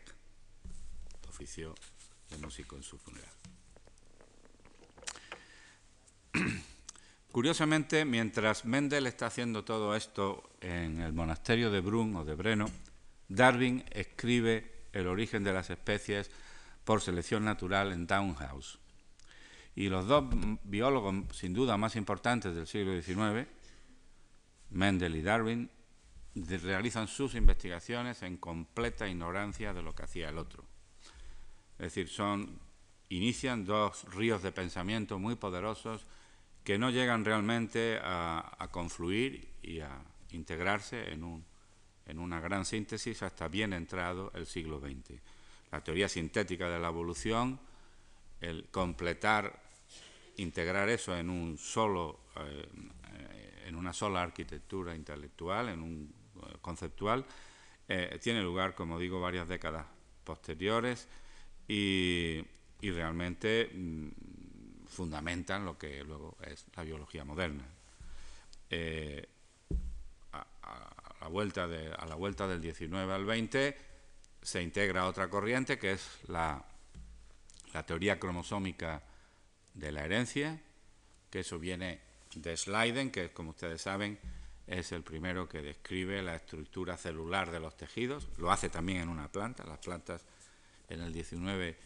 [1.28, 1.76] ofició
[2.30, 3.34] de músico en su funeral.
[7.32, 12.66] Curiosamente, mientras Mendel está haciendo todo esto en el monasterio de Brunn o de Breno,
[13.28, 16.30] Darwin escribe El origen de las especies
[16.84, 18.81] por selección natural en Townhouse.
[19.76, 20.26] Y los dos
[20.64, 23.48] biólogos, sin duda, más importantes del siglo XIX,
[24.72, 25.70] Mendel y Darwin,
[26.36, 30.64] realizan sus investigaciones en completa ignorancia de lo que hacía el otro.
[31.74, 32.60] Es decir, son,
[33.10, 36.06] inician dos ríos de pensamiento muy poderosos
[36.64, 40.02] que no llegan realmente a, confluir y a
[40.32, 41.44] integrarse en, un,
[42.06, 45.20] en una gran síntesis hasta bien entrado el siglo XX.
[45.72, 47.60] La teoría sintética de la evolución,
[48.42, 49.62] el completar,
[50.38, 52.68] integrar eso en un solo, eh,
[53.68, 57.26] en una sola arquitectura intelectual, en un eh, conceptual,
[57.88, 59.86] eh, tiene lugar, como digo, varias décadas
[60.24, 61.08] posteriores
[61.68, 62.44] y,
[62.82, 64.10] y realmente mm,
[64.88, 67.66] fundamentan lo que luego es la biología moderna.
[70.32, 70.46] A,
[71.20, 73.78] la vuelta de, a la vuelta del 19 al 20
[74.42, 76.66] se integra otra corriente que es la,
[77.74, 79.04] la teoría cromosómica
[79.74, 80.62] de la herencia,
[81.30, 82.00] que eso viene
[82.36, 84.20] de Slyden, que como ustedes saben
[84.68, 89.10] es el primero que describe la estructura celular de los tejidos, lo hace también en
[89.10, 90.24] una planta, las plantas
[90.88, 91.78] en el 19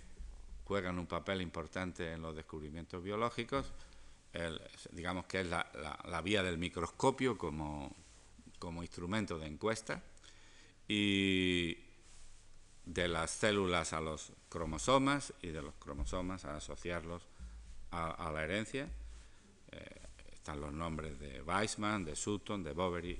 [0.65, 3.71] juegan un papel importante en los descubrimientos biológicos,
[4.91, 7.95] digamos que es la, vía del microscopio como,
[8.81, 10.03] instrumento de encuesta,
[10.87, 11.77] y
[12.85, 17.27] de las células a los cromosomas y de los cromosomas a asociarlos
[17.91, 18.87] a, la herencia.
[19.71, 20.01] Eh,
[20.33, 23.19] están los nombres de Weissman, de Sutton, de Boveri,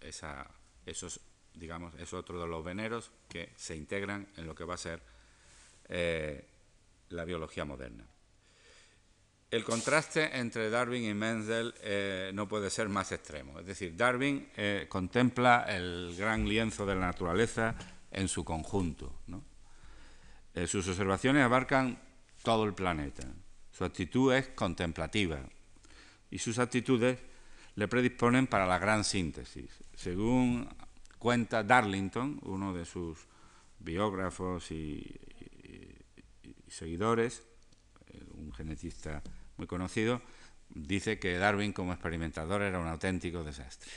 [0.00, 0.46] esa,
[0.84, 1.20] esos,
[1.54, 5.00] digamos, es otro de los veneros que se integran en lo que va a ser
[5.88, 6.44] eh,
[7.10, 8.04] la biología moderna.
[9.50, 13.60] El contraste entre Darwin y Mendel eh, no puede ser más extremo.
[13.60, 14.48] Es decir, Darwin
[14.88, 17.76] contempla el gran lienzo de la naturaleza
[18.12, 19.12] en su conjunto.
[20.54, 21.98] Eh, sus observaciones abarcan
[22.42, 23.26] todo el planeta.
[23.72, 25.40] Su actitud es contemplativa
[26.30, 27.18] y sus actitudes
[27.74, 29.70] le predisponen para la gran síntesis.
[29.94, 30.68] Según
[31.18, 33.18] cuenta Darlington, uno de sus
[33.78, 35.18] biógrafos y
[36.72, 37.42] seguidores,
[38.06, 39.22] eh, un genetista
[39.56, 40.22] muy conocido,
[40.70, 43.90] dice que Darwin como experimentador era un auténtico desastre.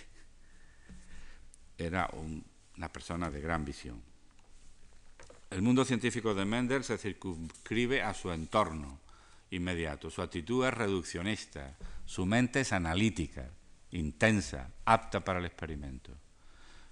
[1.77, 2.09] Era
[2.77, 4.01] una persona de gran visión.
[5.49, 8.99] El mundo científico de Mendel se circunscribe a su entorno
[9.51, 10.09] inmediato.
[10.09, 13.49] Su actitud es reduccionista, su mente es analítica,
[13.91, 16.11] intensa, apta para el experimento.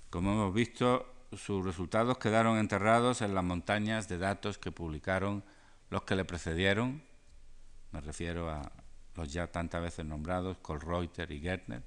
[0.10, 5.44] Como hemos visto, sus resultados quedaron enterrados en las montañas de datos que publicaron
[5.90, 7.04] los que le precedieron,
[7.92, 8.72] me refiero a
[9.16, 11.84] los ya tantas veces nombrados, Colreuter y Gertner,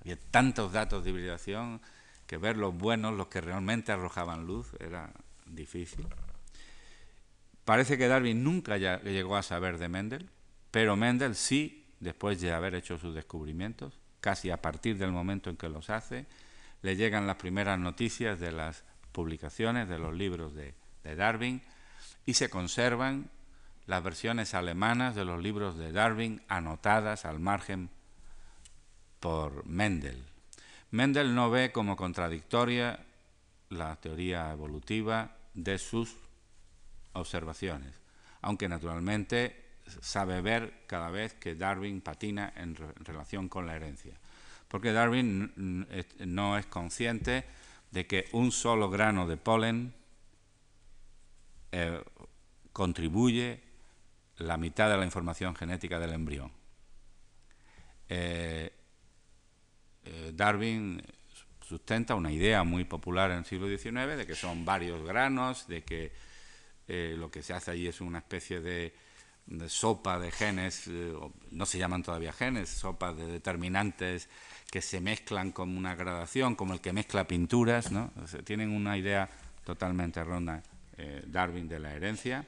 [0.00, 1.80] había tantos datos de hibridación
[2.32, 5.12] que ver los buenos, los que realmente arrojaban luz, era
[5.44, 6.06] difícil.
[7.66, 10.30] Parece que Darwin nunca llegó a saber de Mendel,
[10.70, 15.58] pero Mendel sí, después de haber hecho sus descubrimientos, casi a partir del momento en
[15.58, 16.24] que los hace,
[16.80, 20.74] le llegan las primeras noticias de las publicaciones de los libros de
[21.04, 21.60] Darwin,
[22.24, 23.28] y se conservan
[23.84, 27.90] las versiones alemanas de los libros de Darwin anotadas al margen
[29.20, 30.31] por Mendel.
[30.92, 33.00] Mendel no ve como contradictoria
[33.70, 36.14] la teoría evolutiva de sus
[37.14, 37.94] observaciones,
[38.42, 44.12] aunque naturalmente sabe ver cada vez que Darwin patina en, relación con la herencia,
[44.68, 45.86] porque Darwin
[46.20, 47.44] no es consciente
[47.90, 49.94] de que un solo grano de polen
[51.72, 52.02] eh,
[52.72, 53.62] contribuye
[54.36, 56.52] la mitad de la información genética del embrión.
[58.10, 58.72] Eh,
[60.04, 61.02] eh, Darwin
[61.60, 65.82] sustenta una idea muy popular en el siglo XIX de que son varios granos, de
[65.82, 66.12] que
[66.88, 68.92] lo que se hace allí es una especie de
[69.68, 71.14] sopa de genes, eh,
[71.50, 74.28] no se llaman todavía genes, sopas de determinantes
[74.70, 78.10] que se mezclan con una gradación, como el que mezcla pinturas, ¿no?
[78.44, 79.28] tienen una idea
[79.64, 80.20] totalmente
[80.96, 82.46] eh, Darwin de la herencia.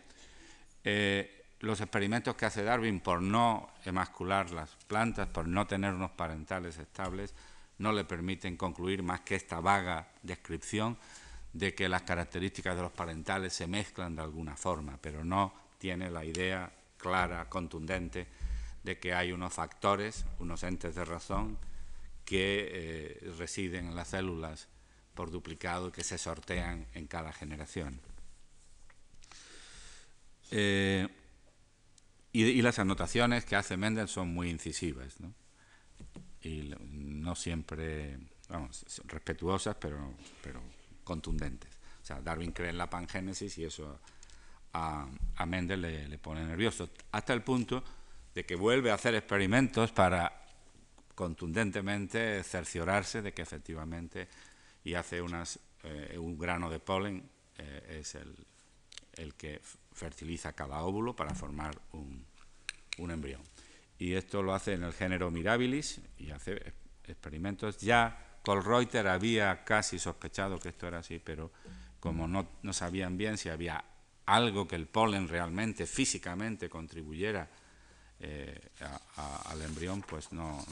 [0.83, 6.13] Eh, los experimentos que hace Darwin por no emascular las plantas, por no tener unos
[6.13, 7.35] parentales estables,
[7.79, 10.97] no le permiten concluir más que esta vaga descripción
[11.53, 16.11] de que las características de los parentales se mezclan de alguna forma, pero no tiene
[16.11, 18.27] la idea clara, contundente,
[18.83, 21.59] de que hay unos factores, unos entes de razón,
[22.25, 24.69] que eh, residen en las células
[25.15, 28.01] por duplicado y que se sortean en cada generación.
[30.51, 31.09] Eh,
[32.35, 35.33] y, las anotaciones que hace Mendel son muy incisivas, ¿no?
[36.43, 38.19] y no siempre,
[38.49, 40.61] vamos, respetuosas, pero, pero
[41.05, 41.71] contundentes.
[42.03, 44.01] O sea, Darwin cree en la pangénesis y eso
[44.73, 45.07] a,
[45.47, 47.85] Mendel le, pone nervioso, hasta el punto
[48.35, 50.45] de que vuelve a hacer experimentos para
[51.15, 54.29] contundentemente cerciorarse de que efectivamente
[54.83, 58.35] y hace unas, eh, un grano de polen eh, es el,
[59.13, 59.61] el que
[59.95, 62.27] fertiliza cada óvulo para formar un,
[63.11, 63.41] embrión.
[63.99, 66.75] Y esto lo hace en el género Mirabilis y hace
[67.07, 67.79] experimentos.
[67.79, 71.51] Ya Colreuter había casi sospechado que esto era así, pero
[72.01, 73.83] como no, sabían bien si había
[74.27, 77.49] algo que el polen realmente, físicamente, contribuyera
[78.21, 78.61] eh,
[79.49, 80.65] al embrión, pues no,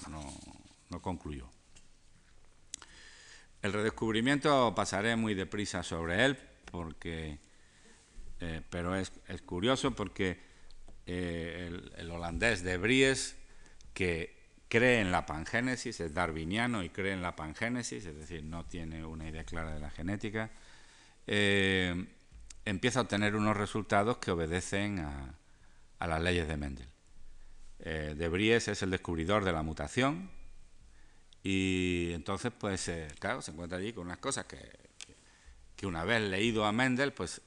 [0.90, 1.48] no, concluyó.
[3.62, 6.36] El redescubrimiento pasaré muy deprisa sobre él,
[6.70, 7.38] porque
[8.42, 9.12] eh, pero es,
[9.46, 10.36] curioso porque
[11.06, 13.36] eh, el, holandés de Bries,
[13.94, 14.36] que
[14.68, 19.06] cree en la pangénesis, es darwiniano y cree en la pangénesis, es decir, no tiene
[19.06, 20.50] una idea clara de la genética,
[21.28, 22.08] eh,
[22.64, 25.38] empieza a obtener unos resultados que obedecen a,
[26.00, 26.88] las leyes de Mendel.
[27.78, 30.32] de Bries es el descubridor de la mutación
[31.44, 32.90] y entonces, pues,
[33.20, 34.58] claro, se encuentra allí con unas cosas que,
[35.76, 37.40] que una vez leído a Mendel, pues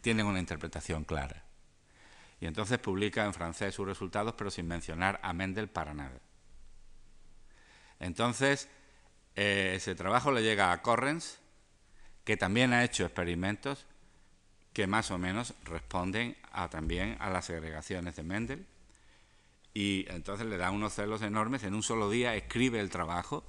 [0.00, 1.44] tienen una interpretación clara.
[2.40, 6.20] Y entonces publica en francés sus resultados, pero sin mencionar a Mendel para nada.
[7.98, 8.68] Entonces,
[9.34, 11.40] eh, ese trabajo le llega a Correns,
[12.24, 13.86] que también ha hecho experimentos
[14.72, 18.66] que más o menos responden a, también a las segregaciones de Mendel.
[19.74, 21.64] Y entonces le da unos celos enormes.
[21.64, 23.44] En un solo día escribe el trabajo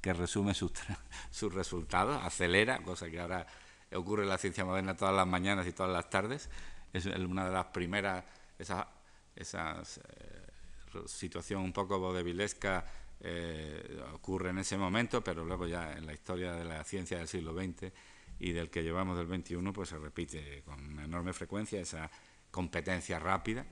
[0.00, 0.72] que resume sus,
[1.30, 3.46] sus resultados, acelera, cosa que ahora
[3.94, 6.48] ocurre en la ciencia moderna todas las mañanas y todas las tardes.
[6.92, 8.24] Es una de las primeras,
[8.58, 8.88] esa,
[9.34, 12.84] eh, situación un poco vodevilesca
[13.20, 17.28] eh, ocurre en ese momento, pero luego ya en la historia de la ciencia del
[17.28, 17.92] siglo XX
[18.40, 22.10] y del que llevamos del XXI, pues se repite con enorme frecuencia esa
[22.50, 23.64] competencia rápida.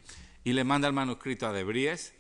[0.45, 2.15] Y le manda el manuscrito a Debries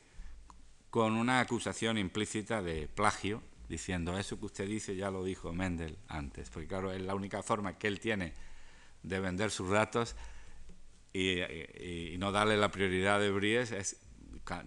[0.90, 5.96] con una acusación implícita de plagio diciendo eso que usted dice ya lo dijo Mendel
[6.08, 8.34] antes, porque claro, es la única forma que él tiene
[9.04, 10.16] de vender sus datos
[11.12, 11.38] y,
[12.18, 13.96] no darle la prioridad de Bries, es,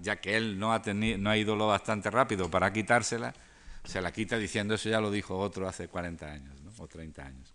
[0.02, 3.34] ya que él no ha, tenido, no ha ido lo bastante rápido para quitársela,
[3.84, 7.54] se la quita diciendo eso ya lo dijo otro hace 40 años o 30 años.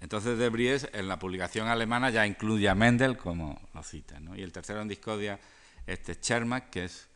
[0.00, 4.20] Entonces de Bries en la publicación alemana ya incluye a Mendel como lo cita.
[4.36, 5.40] Y el tercero en discordia,
[5.86, 7.08] este Chermak, que es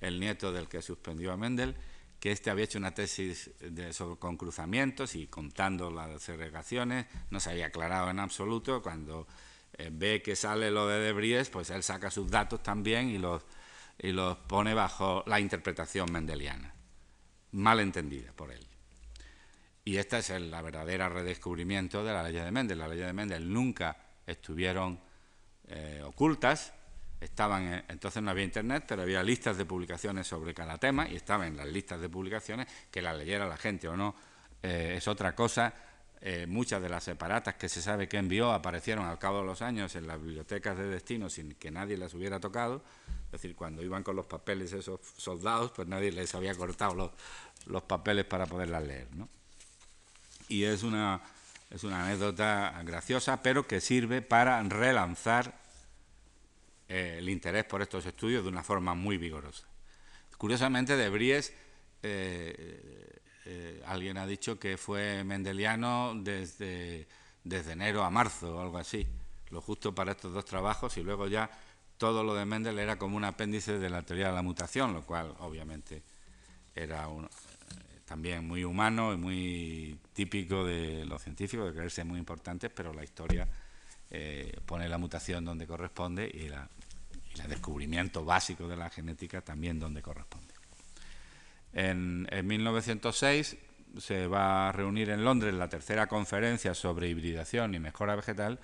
[0.00, 1.74] el nieto del que suspendió a Mendel,
[2.20, 7.50] que este había hecho una tesis de, sobre concruzamientos y contando las segregaciones, no se
[7.50, 8.82] había aclarado en absoluto.
[8.82, 9.26] Cuando
[9.74, 13.44] eh, ve que sale lo de Debries, pues él saca sus datos también y los,
[13.98, 16.74] y los pone bajo la interpretación mendeliana,
[17.52, 18.66] mal entendida por él.
[19.84, 22.78] Y esta es el la verdadera redescubrimiento de la ley de Mendel.
[22.78, 23.96] La ley de Mendel nunca
[24.26, 25.00] estuvieron
[25.66, 26.74] eh, ocultas,
[27.20, 31.48] estaban entonces no había internet, pero había listas de publicaciones sobre cada tema y estaban
[31.48, 34.14] en las listas de publicaciones que la leyera la gente o no
[34.62, 35.74] eh, es otra cosa.
[36.20, 39.62] Eh, muchas de las separatas que se sabe que envió aparecieron al cabo de los
[39.62, 42.82] años en las bibliotecas de destino sin que nadie las hubiera tocado.
[43.26, 47.10] Es decir, cuando iban con los papeles esos soldados, pues nadie les había cortado los,
[47.66, 49.06] los papeles para poderlas leer.
[49.14, 49.28] ¿no?
[50.48, 51.20] Y es una,
[51.70, 55.54] es una anécdota graciosa, pero que sirve para relanzar
[56.88, 59.66] eh, el interés por estos estudios de una forma muy vigorosa.
[60.38, 61.52] Curiosamente, de Bries,
[62.02, 67.06] eh, eh, alguien ha dicho que fue mendeliano desde,
[67.44, 69.06] desde enero a marzo o algo así,
[69.50, 71.50] lo justo para estos dos trabajos, y luego ya
[71.98, 75.02] todo lo de Mendel era como un apéndice de la teoría de la mutación, lo
[75.02, 76.02] cual obviamente
[76.74, 77.06] era
[78.06, 83.04] también muy humano y muy típico de los científicos, de creerse muy importantes, pero la
[83.04, 83.46] historia
[84.64, 86.48] pone la mutación donde corresponde y,
[87.42, 90.54] el descubrimiento básico de la genética también donde corresponde.
[91.72, 93.56] En, en 1906
[93.98, 98.58] se va a reunir en Londres la tercera conferencia sobre hibridación y mejora vegetal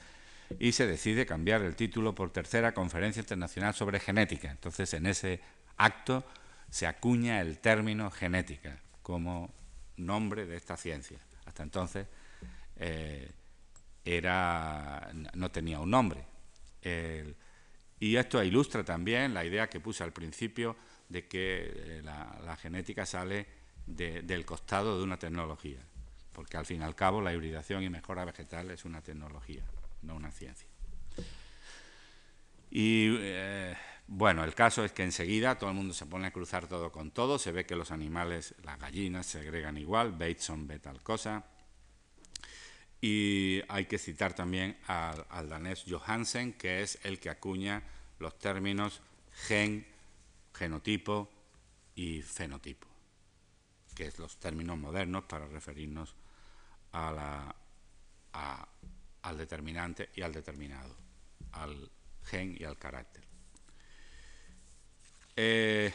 [0.58, 4.50] y se decide cambiar el título por Tercera Conferencia Internacional sobre Genética.
[4.50, 5.40] Entonces, en ese
[5.76, 6.24] acto
[6.70, 9.52] se acuña el término genética como
[9.96, 11.18] nombre de esta ciencia.
[11.46, 12.06] Hasta entonces
[12.76, 13.30] eh,
[14.04, 16.24] era, no tenía un nombre.
[18.04, 20.76] Y esto ilustra también la idea que puse al principio
[21.08, 23.46] de que eh, la, genética sale
[23.86, 25.80] del costado de una tecnología,
[26.34, 29.64] porque al fin y al cabo la hibridación y mejora vegetal es una tecnología
[30.02, 30.68] no una ciencia.
[32.70, 33.74] Y eh,
[34.06, 37.10] bueno, el caso es que enseguida todo el mundo se pone a cruzar todo con
[37.10, 41.46] todo, se ve que los animales, las gallinas, se agregan igual, Bateson ve tal cosa.
[43.00, 47.82] Y hay que citar también al, al danés Johansen, que es el que acuña
[48.18, 49.00] los términos
[49.32, 49.86] gen,
[50.52, 51.30] genotipo
[51.94, 52.86] y fenotipo,
[53.94, 56.14] que es los términos modernos para referirnos
[56.92, 57.54] al
[59.36, 60.94] determinante y al determinado,
[61.52, 61.90] al
[62.24, 63.24] gen y al carácter.
[65.36, 65.92] Eh,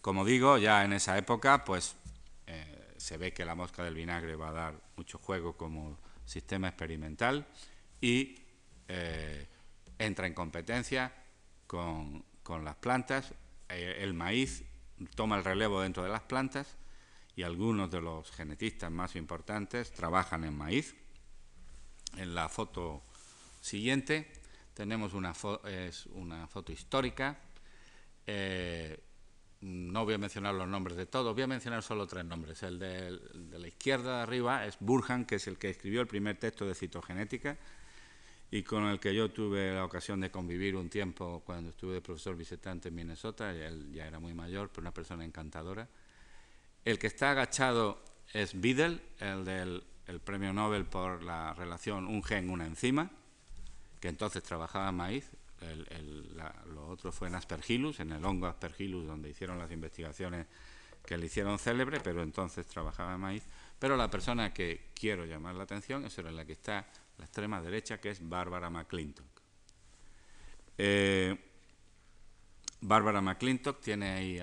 [0.00, 1.96] como digo, ya en esa época, pues
[2.46, 6.68] eh, se ve que la mosca del vinagre va a dar mucho juego como sistema
[6.68, 7.46] experimental
[8.00, 8.38] y
[8.88, 9.46] eh,
[9.98, 11.12] entra en competencia
[11.68, 13.32] con, con las plantas.
[13.68, 14.64] el maíz
[15.14, 16.76] toma el relevo dentro de las plantas
[17.36, 20.96] y algunos de los genetistas más importantes trabajan en maíz
[22.16, 23.02] en la foto
[23.60, 24.32] siguiente
[24.78, 25.32] tenemos una,
[25.66, 27.36] es una foto histórica.
[28.24, 28.96] Eh,
[29.60, 32.62] no voy a mencionar los nombres de todos, voy a mencionar solo tres nombres.
[32.62, 33.18] El de,
[33.58, 36.76] la izquierda de arriba es Burhan, que es el que escribió el primer texto de
[36.76, 37.58] citogenética
[38.50, 42.00] y con el que yo tuve la ocasión de convivir un tiempo cuando estuve de
[42.00, 43.52] profesor visitante en Minnesota.
[43.52, 45.88] Él ya era muy mayor, pero una persona encantadora.
[46.84, 52.24] El que está agachado es Biddle, el del el premio Nobel por la relación un
[52.24, 53.10] gen, una enzima,
[54.00, 55.30] que entonces trabajaba en maíz.
[56.72, 60.46] lo otro fue en Aspergillus, en el hongo Aspergillus, donde hicieron las investigaciones
[61.04, 63.42] que le hicieron célebre, pero entonces trabajaba en maíz.
[63.78, 66.86] Pero la persona que quiero llamar la atención es la que está
[67.18, 69.26] la extrema derecha, que es Bárbara McClintock.
[70.78, 71.36] Eh,
[72.80, 74.40] Bárbara McClintock tiene ahí,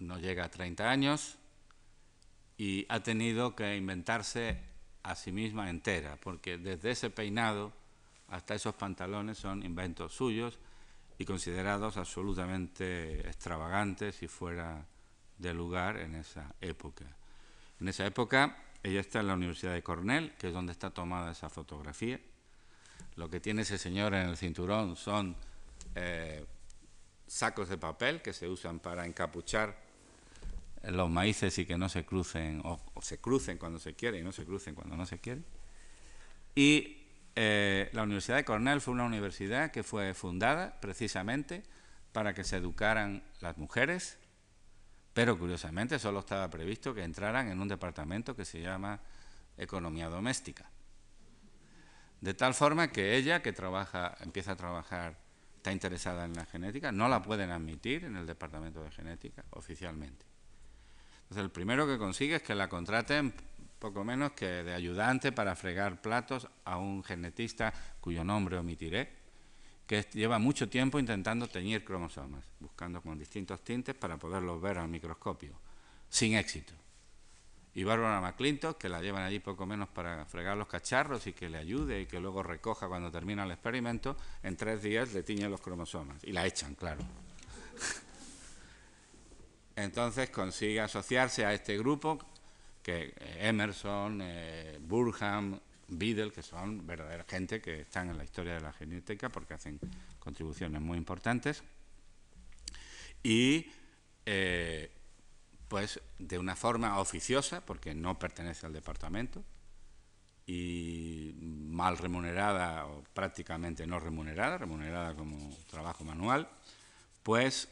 [0.00, 1.38] no llega a 30 años,
[2.58, 4.58] y ha tenido que inventarse
[5.02, 7.72] a sí misma entera, porque desde ese peinado
[8.28, 10.58] hasta esos pantalones son inventos suyos
[11.18, 14.84] y considerados absolutamente extravagantes y fuera
[15.38, 17.04] de lugar en esa época.
[17.78, 21.32] En esa época ella está en la Universidad de Cornell, que es donde está tomada
[21.32, 22.20] esa fotografía.
[23.16, 25.36] Lo que tiene ese señor en el cinturón son
[25.94, 26.44] eh,
[27.26, 29.76] sacos de papel que se usan para encapuchar
[30.82, 34.32] los maíces y que no se crucen, o, se crucen cuando se quiere y no
[34.32, 35.42] se crucen cuando no se quiere.
[36.54, 37.02] Y
[37.34, 41.62] eh, la Universidad de Cornell fue una universidad que fue fundada precisamente
[42.12, 44.18] para que se educaran las mujeres,
[45.16, 49.00] pero curiosamente solo estaba previsto que entraran en un departamento que se llama
[49.56, 50.68] Economía Doméstica.
[52.20, 55.16] De tal forma que ella, que trabaja, empieza a trabajar,
[55.56, 60.26] está interesada en la genética, no la pueden admitir en el departamento de genética oficialmente.
[61.22, 63.32] Entonces, el primero que consigue es que la contraten
[63.78, 69.16] poco menos que de ayudante para fregar platos a un genetista cuyo nombre omitiré,
[69.86, 74.88] que lleva mucho tiempo intentando teñir cromosomas, buscando con distintos tintes para poderlos ver al
[74.88, 75.52] microscopio,
[76.08, 76.72] sin éxito.
[77.74, 81.50] Y Bárbara McClintock, que la llevan allí poco menos para fregar los cacharros y que
[81.50, 85.48] le ayude y que luego recoja cuando termina el experimento, en tres días le tiñe
[85.48, 86.24] los cromosomas.
[86.24, 87.04] Y la echan, claro
[89.76, 92.18] entonces consigue asociarse a este grupo
[92.82, 98.54] que eh, Emerson, eh, Burham, Biddle, que son verdadera gente que están en la historia
[98.54, 99.78] de la genética porque hacen
[100.18, 101.62] contribuciones muy importantes.
[103.22, 103.70] Y
[104.24, 104.90] eh,
[105.68, 109.44] pues de una forma oficiosa, porque no pertenece al departamento,
[110.46, 116.48] y mal remunerada o prácticamente no remunerada, remunerada como trabajo manual,
[117.24, 117.68] pues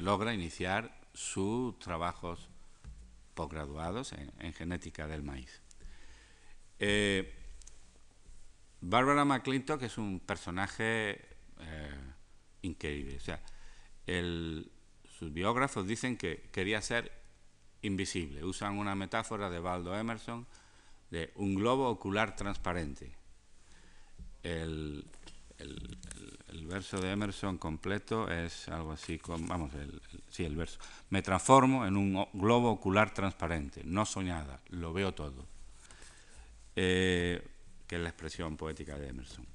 [0.00, 2.48] logra iniciar sus trabajos
[3.34, 5.60] posgraduados en, genética del maíz.
[6.78, 7.32] Eh,
[8.86, 11.12] Barbara McClintock es un personaje
[11.58, 12.00] eh,
[12.60, 13.16] increíble.
[13.16, 13.40] O sea,
[15.18, 17.10] sus biógrafos dicen que quería ser
[17.80, 18.44] invisible.
[18.44, 20.46] Usan una metáfora de Baldo Emerson
[21.10, 23.14] de un globo ocular transparente.
[24.42, 25.06] el,
[26.68, 29.72] verso de Emerson completo es algo así como, vamos,
[30.28, 30.78] sí, el verso.
[31.08, 35.46] Me transformo en un globo ocular transparente, no soñada, lo veo todo.
[36.76, 37.53] Eh,
[37.94, 39.46] que es la expresión poética de Emerson.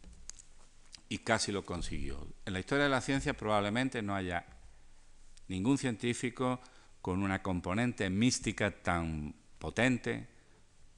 [1.09, 2.25] Y casi lo consiguió.
[2.45, 4.45] En la historia de la ciencia probablemente no haya
[5.49, 6.61] ningún científico
[7.01, 10.29] con una componente mística tan potente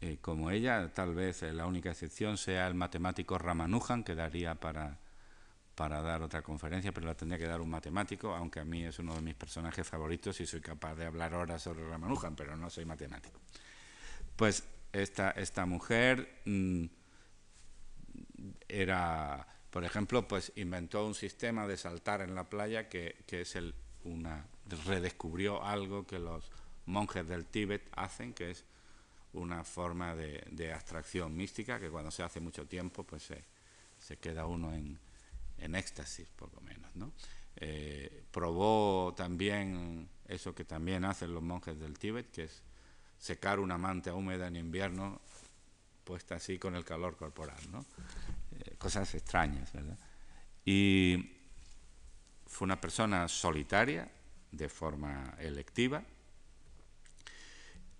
[0.01, 0.93] eh, como ella.
[0.93, 4.99] Tal vez la única excepción sea el matemático Ramanujan, que daría para,
[5.73, 8.99] para dar otra conferencia, pero la tendría que dar un matemático, aunque a mí es
[8.99, 12.69] uno de mis personajes favoritos y soy capaz de hablar horas sobre Ramanujan, pero no
[12.69, 13.39] soy matemático.
[14.35, 14.63] Pues
[14.93, 16.85] esta, esta mujer mm,
[18.71, 23.73] era, por ejemplo, pues inventó un sistema de saltar en la playa que, es el,
[24.03, 24.45] una,
[24.85, 26.49] redescubrió algo que los
[26.85, 28.65] monjes del Tíbet hacen, que es
[29.33, 33.31] una forma de, abstracción mística que cuando se hace mucho tiempo pues
[33.99, 34.99] se, queda uno en,
[35.57, 36.95] en, éxtasis, por lo menos.
[36.95, 37.11] ¿no?
[37.55, 42.63] Eh, probó también eso que también hacen los monjes del Tíbet, que es
[43.19, 45.21] secar una manta húmeda en invierno
[46.03, 47.59] puesta así con el calor corporal.
[47.71, 47.85] ¿no?
[48.77, 49.97] Cosas extrañas, ¿verdad?
[50.65, 51.37] Y
[52.45, 54.09] fue una persona solitaria,
[54.51, 56.03] de forma electiva,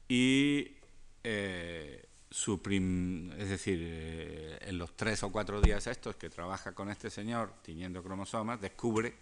[0.07, 0.75] y
[1.23, 6.89] eh, su es decir, eh, en los tres o cuatro días estos que trabaja con
[6.89, 9.13] este señor tiñendo cromosomas, descubre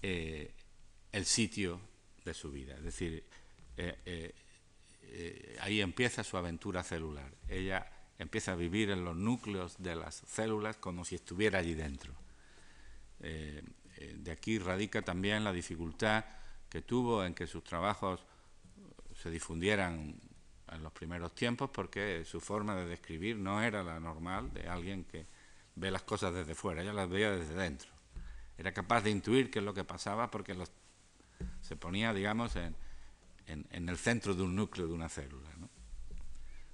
[0.00, 0.54] eh,
[1.12, 1.78] el sitio
[2.24, 2.74] de su vida.
[2.76, 3.24] Es decir,
[5.60, 7.30] ahí empieza su aventura celular.
[7.48, 7.86] Ella
[8.20, 12.12] empieza a vivir en los núcleos de las células como si estuviera allí dentro.
[13.20, 13.62] Eh,
[13.96, 16.24] eh, de aquí radica también la dificultad
[16.68, 18.20] que tuvo en que sus trabajos
[19.14, 20.20] se difundieran
[20.70, 25.04] en los primeros tiempos porque su forma de describir no era la normal de alguien
[25.04, 25.26] que
[25.76, 27.90] ve las cosas desde fuera, ella las veía desde dentro.
[28.58, 30.54] Era capaz de intuir qué es lo que pasaba porque
[31.62, 32.76] se ponía, digamos, en,
[33.70, 35.48] el centro de un núcleo de una célula.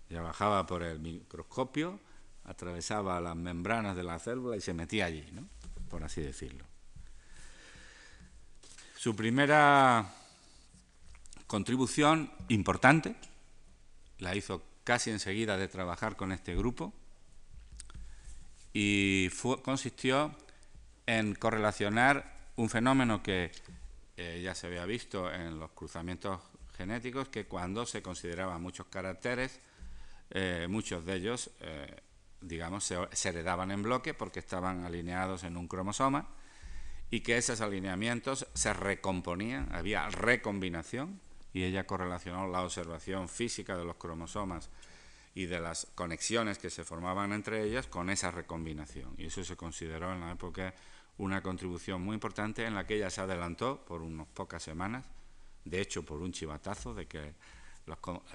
[0.09, 1.99] Ya bajaba por el microscopio,
[2.45, 5.49] atravesaba las membranas de la célula y se metía allí, ¿no?
[5.89, 6.65] por así decirlo.
[8.97, 10.15] Su primera
[11.47, 13.15] contribución importante
[14.19, 16.93] la hizo casi enseguida de trabajar con este grupo
[18.73, 19.29] y
[19.63, 20.35] consistió
[21.07, 23.53] en correlacionar un fenómeno que
[24.17, 26.41] eh, ya se había visto en los cruzamientos
[26.77, 29.61] genéticos, que cuando se consideraban muchos caracteres,
[30.31, 32.01] eh, muchos de ellos, eh,
[32.41, 36.29] digamos, se, heredaban en bloque porque estaban alineados en un cromosoma
[37.11, 41.21] y que esos alineamientos se recomponían, había recombinación
[41.53, 44.69] y ella correlacionó la observación física de los cromosomas
[45.35, 49.15] y de las conexiones que se formaban entre ellas con esa recombinación.
[49.19, 50.75] Y eso se consideró en la época
[51.19, 55.05] una contribución muy importante en la que ella se adelantó por unas pocas semanas,
[55.65, 57.35] de hecho por un chivatazo de que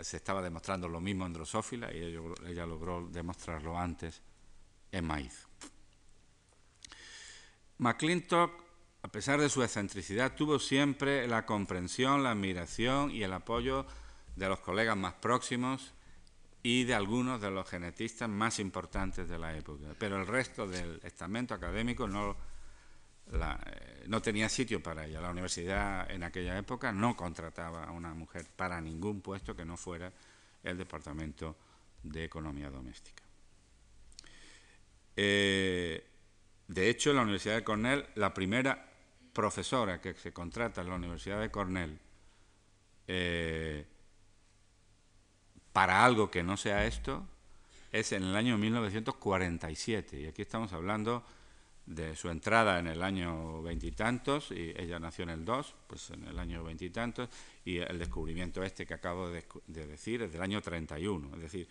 [0.02, 4.22] se estaba demostrando lo mismo en drosófila y ella, logró demostrarlo antes
[4.92, 5.48] en maíz.
[7.78, 8.52] McClintock,
[9.04, 13.86] a pesar de su excentricidad, tuvo siempre la comprensión, la admiración y el apoyo
[14.36, 15.94] de los colegas más próximos
[16.64, 19.96] y de algunos de los genetistas más importantes de la época.
[19.98, 22.38] Pero el resto del estamento académico no
[23.34, 25.22] eh, no tenía sitio para ella.
[25.22, 29.78] La universidad en aquella época no contrataba a una mujer para ningún puesto que no
[29.78, 30.12] fuera
[30.64, 31.56] el Departamento
[32.04, 33.24] de Economía Doméstica.
[35.16, 36.08] Eh,
[36.68, 38.90] de hecho, la Universidad de Cornell, la primera
[39.34, 42.00] profesora que se contrata en la Universidad de Cornell
[43.08, 43.86] eh,
[45.74, 47.26] para algo que no sea esto
[47.92, 50.22] es en el año 1947.
[50.22, 51.24] Y aquí estamos hablando
[51.96, 56.24] de su entrada en el año veintitantos, y, ella nació en el 2, pues en
[56.24, 57.30] el año veintitantos,
[57.66, 61.68] y, el descubrimiento este que acabo de, decir es del año 31, es decir,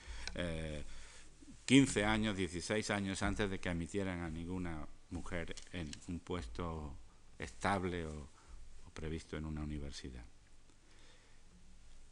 [1.65, 6.97] 15 eh, años, 16 años antes de que admitieran a ninguna mujer en un puesto
[7.39, 8.29] estable o,
[8.93, 10.25] previsto en una universidad.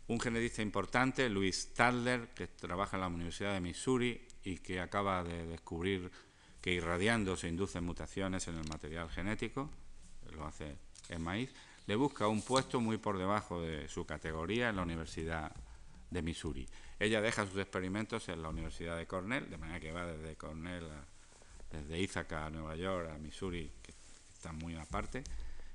[0.06, 5.22] Un genetista importante, Luis Tadler, que trabaja en la Universidad de Missouri y que acaba
[5.22, 6.10] de descubrir
[6.68, 9.70] que irradiando se inducen mutaciones en el material genético,
[10.34, 10.76] lo hace
[11.08, 11.50] en maíz,
[11.86, 15.50] le busca un puesto muy por debajo de su categoría en la Universidad
[16.10, 16.68] de Missouri.
[16.98, 20.84] Ella deja sus experimentos en la Universidad de Cornell, de manera que va desde Cornell,
[21.70, 23.94] desde Ithaca a Nueva York, a Missouri, que
[24.30, 25.24] está muy aparte,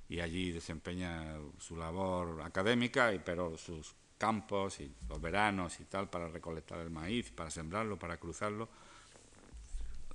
[0.10, 6.28] y allí desempeña su labor académica, pero sus campos y los veranos y tal para
[6.28, 8.70] recolectar el maíz, para sembrarlo, para cruzarlo,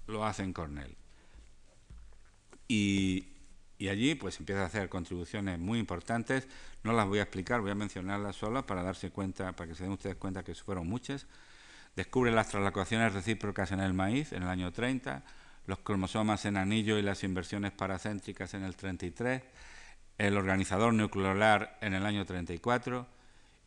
[0.09, 0.97] lo hace en Cornell.
[2.67, 3.29] Y,
[3.79, 6.49] y allí pues empieza a hacer contribuciones muy importantes.
[6.83, 9.85] No las voy a explicar, voy a mencionarlas solo para darse cuenta, para que se
[9.85, 11.27] den ustedes cuenta que fueron muchas.
[11.95, 15.25] Descubre las translocaciones recíprocas en el maíz en el año 30,
[15.67, 19.43] los cromosomas en anillo y las inversiones paracéntricas en el 33,
[20.19, 23.07] el organizador nuclear en el año 34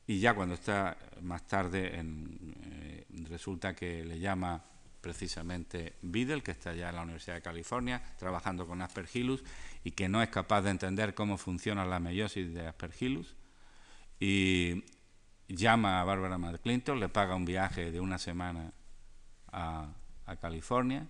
[0.07, 4.63] y ya cuando está más tarde eh, resulta que le llama
[5.01, 9.43] precisamente Biddle, que está ya en la Universidad de California, trabajando con Aspergillus
[9.83, 13.35] y que no es capaz de entender cómo funciona la meiosis de Aspergillus.
[14.19, 14.83] Y
[15.47, 18.71] llama a Barbara McClinton, le paga un viaje de una semana
[19.51, 19.91] a,
[20.27, 21.07] a California.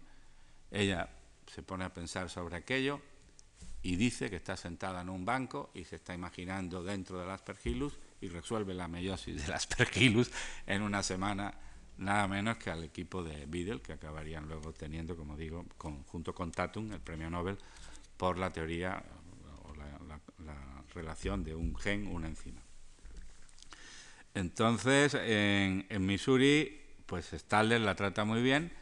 [0.72, 1.10] Ella
[1.46, 3.02] se pone a pensar sobre aquello
[3.84, 7.98] y dice que está sentada en un banco y se está imaginando dentro del Aspergillus
[8.22, 10.32] y resuelve la meiosis del Aspergillus
[10.66, 11.54] en una semana
[11.98, 15.66] nada menos que al equipo de Biddle, que acabarían luego teniendo, como digo,
[16.08, 17.58] junto con Tatum, el premio Nobel,
[18.18, 19.04] por la teoría
[19.66, 20.20] o la,
[20.94, 22.62] relación de un gen, una enzima.
[24.34, 28.74] Entonces, en, Missouri, pues Stalder la trata muy bien,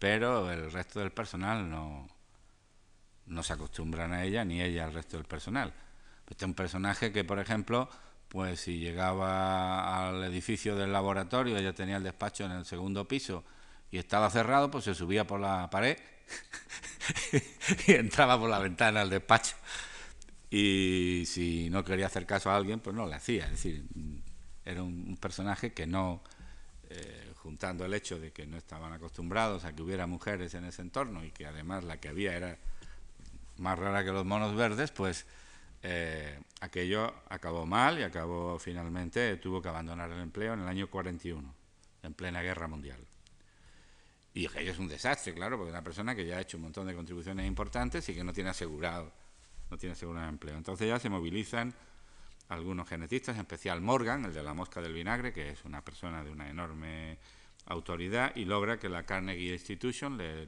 [0.00, 2.08] pero el resto del personal no,
[3.26, 5.72] no se acostumbran a ella, ni ella al resto del personal.
[6.28, 7.88] Este es un personaje que, por ejemplo,
[8.32, 13.44] pues si llegaba al edificio del laboratorio, ella tenía el despacho en el segundo piso
[13.90, 15.98] y estaba cerrado, pues se subía por la pared
[17.86, 19.54] y entraba por la ventana al despacho.
[20.50, 23.44] Y si no quería hacer caso a alguien, pues no le hacía.
[23.44, 23.84] Es decir,
[24.64, 26.22] era un, personaje que no,
[26.88, 30.80] eh, juntando el hecho de que no estaban acostumbrados a que hubiera mujeres en ese
[30.80, 32.56] entorno y que además la que había era
[33.58, 35.26] más rara que los monos verdes, pues
[35.82, 40.88] eh, aquello acabó mal y acabó finalmente, tuvo que abandonar el empleo en el año
[40.88, 41.54] 41,
[42.02, 43.04] en plena guerra mundial.
[44.34, 46.86] Y aquello es un desastre, claro, porque una persona que ya ha hecho un montón
[46.86, 49.12] de contribuciones importantes y que no tiene asegurado,
[49.70, 50.56] no tiene asegurado empleo.
[50.56, 51.74] Entonces ya se movilizan
[52.48, 56.22] algunos genetistas, en especial Morgan, el de la mosca del vinagre, que es una persona
[56.22, 57.18] de una enorme
[57.66, 60.46] autoridad, y logra que la Carnegie Institution le,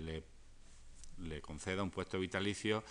[1.18, 2.85] le conceda un puesto vitalicio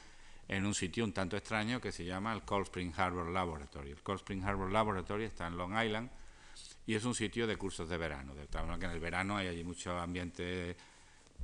[0.48, 3.92] en un sitio un tanto extraño que se llama el Cold Spring Harbor Laboratory.
[3.92, 6.10] El Cold Spring Harbor Laboratory está en Long Island
[6.86, 9.38] y es un sitio de cursos de verano, de tal manera que en el verano
[9.38, 10.76] hay allí mucho ambiente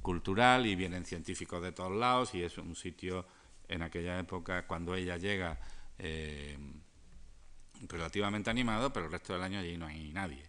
[0.02, 3.26] cultural y vienen científicos de todos lados y es un sitio
[3.68, 5.60] en aquella época cuando ella llega
[5.98, 6.58] eh,
[7.88, 10.44] relativamente animado, pero el resto del año allí no hay nadie,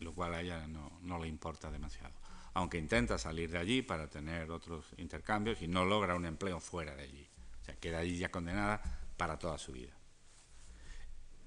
[0.00, 2.14] lo cual a ella no, no le importa demasiado
[2.54, 6.94] aunque intenta salir de allí para tener otros intercambios y no logra un empleo fuera
[6.94, 7.28] de allí.
[7.64, 8.82] O sea, queda allí ya condenada
[9.16, 9.94] para toda su vida.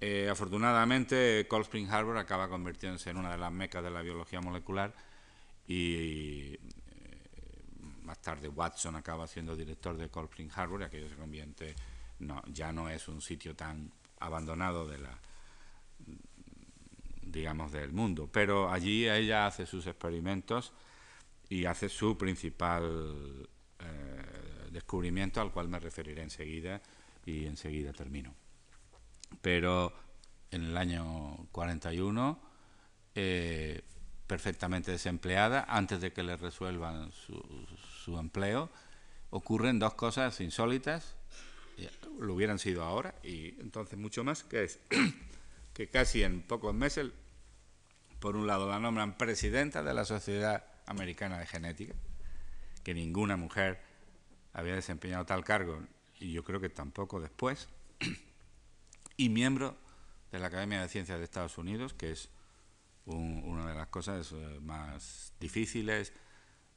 [0.01, 4.41] Eh, afortunadamente, Cold Spring Harbor acaba convirtiéndose en una de las mecas de la biología
[4.41, 4.95] molecular
[5.67, 6.59] y eh,
[8.01, 11.75] más tarde Watson acaba siendo director de Cold Spring Harbor y aquello se convierte,
[12.17, 15.19] no, ya no es un sitio tan abandonado de la
[17.21, 20.73] digamos del mundo, pero allí ella hace sus experimentos
[21.49, 23.47] y hace su principal
[24.77, 26.81] descubrimiento al cual me referiré enseguida
[27.25, 28.33] y enseguida termino.
[29.41, 29.93] Pero
[30.51, 32.39] en el año 41,
[33.15, 33.81] eh,
[34.27, 38.69] perfectamente desempleada, antes de que le resuelvan su, empleo,
[39.31, 41.15] ocurren dos cosas insólitas,
[42.19, 44.79] lo hubieran sido ahora, y entonces mucho más, que es
[45.73, 47.11] que casi en pocos meses,
[48.19, 51.93] por un lado, la nombran presidenta de la Sociedad Americana de Genética,
[52.83, 53.86] que ninguna mujer
[54.57, 55.79] había desempeñado tal cargo,
[56.19, 57.69] y yo creo que tampoco después,
[59.15, 59.77] y miembro
[60.31, 62.29] de la Academia de Ciencias de Estados Unidos, que es
[63.05, 66.11] una de las cosas eh, más difíciles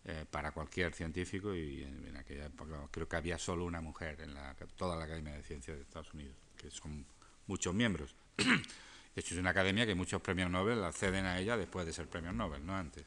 [0.04, 4.34] eh, para cualquier científico, y en, aquella época creo que había solo una mujer en
[4.34, 7.06] la, toda la Academia de Ciencias de Estados Unidos, que son
[7.46, 8.14] muchos miembros.
[8.36, 12.08] De hecho, es una academia que muchos premios Nobel acceden a ella después de ser
[12.08, 13.06] premios Nobel, no antes.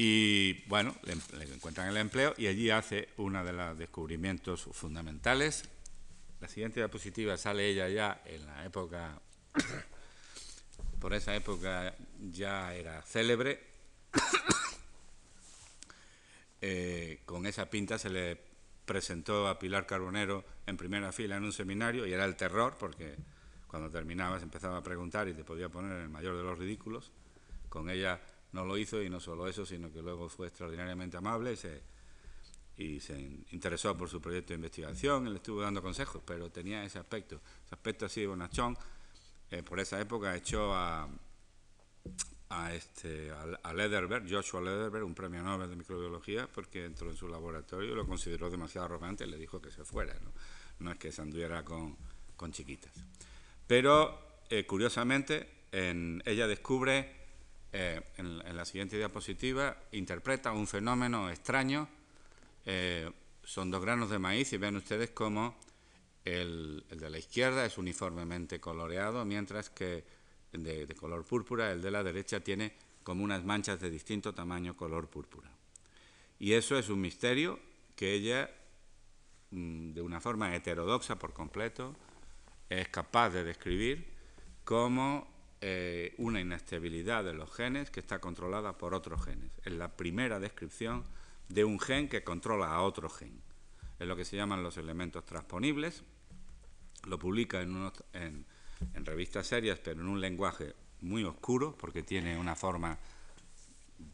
[0.00, 1.14] Y bueno, le,
[1.52, 5.64] encuentran el empleo y allí hace uno de los descubrimientos fundamentales.
[6.40, 9.20] La siguiente diapositiva sale ella ya en la época,
[11.00, 11.96] por esa época
[12.30, 13.60] ya era célebre.
[16.60, 18.36] Eh, con esa pinta se le
[18.84, 23.14] presentó a Pilar Carbonero en primera fila en un seminario y era el terror porque
[23.68, 27.12] cuando terminabas empezaba a preguntar y te podía poner en el mayor de los ridículos.
[27.68, 28.20] Con ella
[28.52, 31.82] no lo hizo y no solo eso, sino que luego fue extraordinariamente amable y se,
[32.78, 33.18] y se
[33.50, 37.74] interesó por su proyecto de investigación, él estuvo dando consejos, pero tenía ese aspecto, ese
[37.74, 38.76] aspecto así de bonachón.
[39.50, 41.08] Eh, por esa época echó a,
[42.50, 43.30] a, este,
[43.62, 47.94] a, Lederberg, Joshua Lederberg, un premio Nobel de microbiología, porque entró en su laboratorio y
[47.94, 50.14] lo consideró demasiado arrogante y le dijo que se fuera.
[50.78, 51.96] No, es que se anduviera con,
[52.52, 52.92] chiquitas.
[53.66, 57.17] Pero, eh, curiosamente, ella descubre,
[57.72, 61.88] eh, en, la siguiente diapositiva, interpreta un fenómeno extraño.
[62.64, 63.10] Eh,
[63.44, 65.56] son dos granos de maíz y ven ustedes cómo
[66.24, 70.04] el, de la izquierda es uniformemente coloreado, mientras que
[70.52, 75.08] de, color púrpura, el de la derecha tiene como unas manchas de distinto tamaño color
[75.08, 75.50] púrpura.
[76.38, 77.58] Y eso es un misterio
[77.96, 78.50] que ella,
[79.50, 81.94] mm, de una forma heterodoxa por completo,
[82.68, 84.06] es capaz de describir
[84.64, 89.50] como eh, una inestabilidad de los genes que está controlada por otros genes.
[89.64, 91.04] Es la primera descripción
[91.48, 93.40] de un gen que controla a otro gen.
[93.98, 96.04] Es lo que se llaman los elementos transponibles.
[97.06, 98.44] Lo publica en, unos, en
[98.94, 102.98] en revistas serias, pero en un lenguaje muy oscuro, porque tiene una forma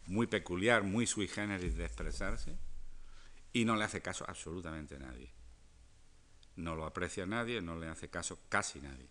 [0.06, 2.56] muy peculiar, muy sui generis de expresarse,
[3.52, 5.30] y no le hace caso absolutamente nadie.
[6.56, 9.08] No lo aprecia nadie, no le hace caso casi nadie.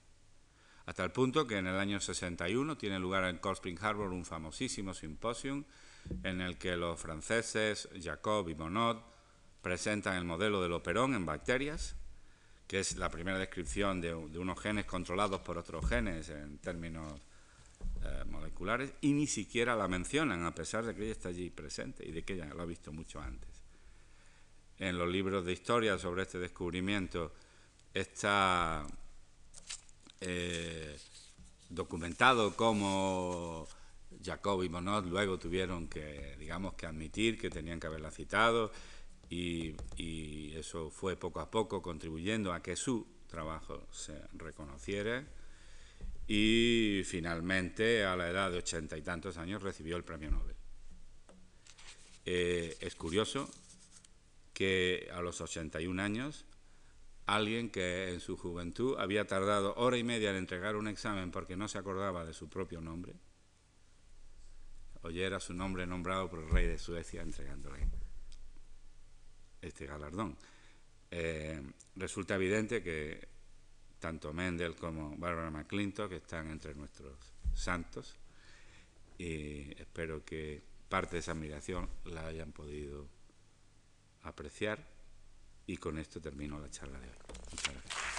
[0.86, 4.26] Hasta el punto que en el año 61 tiene lugar en Cold Spring Harbor un
[4.26, 5.64] famosísimo simposium
[6.24, 8.98] en el que los franceses Jacob y Monod
[9.62, 11.96] presentan el modelo del operón en bacterias
[12.68, 17.22] que es la primera descripción de, unos genes controlados por otros genes en términos
[18.04, 22.04] eh, moleculares, y ni siquiera la mencionan, a pesar de que ella está allí presente
[22.08, 23.50] y de que ella lo ha visto mucho antes.
[24.80, 27.34] En los libros de historia sobre este descubrimiento
[27.94, 28.86] está
[30.26, 30.98] eh,
[31.70, 33.68] documentado cómo
[34.24, 38.72] Jacob y Monod luego tuvieron que, digamos, que admitir que tenían que haberla citado
[39.30, 39.76] y,
[40.56, 45.26] eso fue poco a poco contribuyendo a que su trabajo se reconociera
[46.28, 50.56] y finalmente a la edad de ochenta y tantos años recibió el premio Nobel.
[52.26, 53.50] Eh, es curioso
[54.54, 56.46] que a los 81 años
[57.26, 61.56] alguien que en su juventud había tardado hora y media en entregar un examen porque
[61.56, 63.16] no se acordaba de su propio nombre,
[65.02, 67.88] oyera su nombre nombrado por el rey de Suecia entregándole
[69.62, 70.38] este galardón.
[71.12, 71.62] Eh,
[71.96, 73.28] resulta evidente que
[74.00, 77.16] tanto Mendel como Barbara McClintock están entre nuestros
[77.54, 78.18] santos
[79.18, 83.08] y espero que parte de esa admiración la hayan podido
[84.24, 84.93] apreciar
[85.68, 87.16] y con esto termino la charla de hoy.
[87.52, 88.13] Muchas gracias.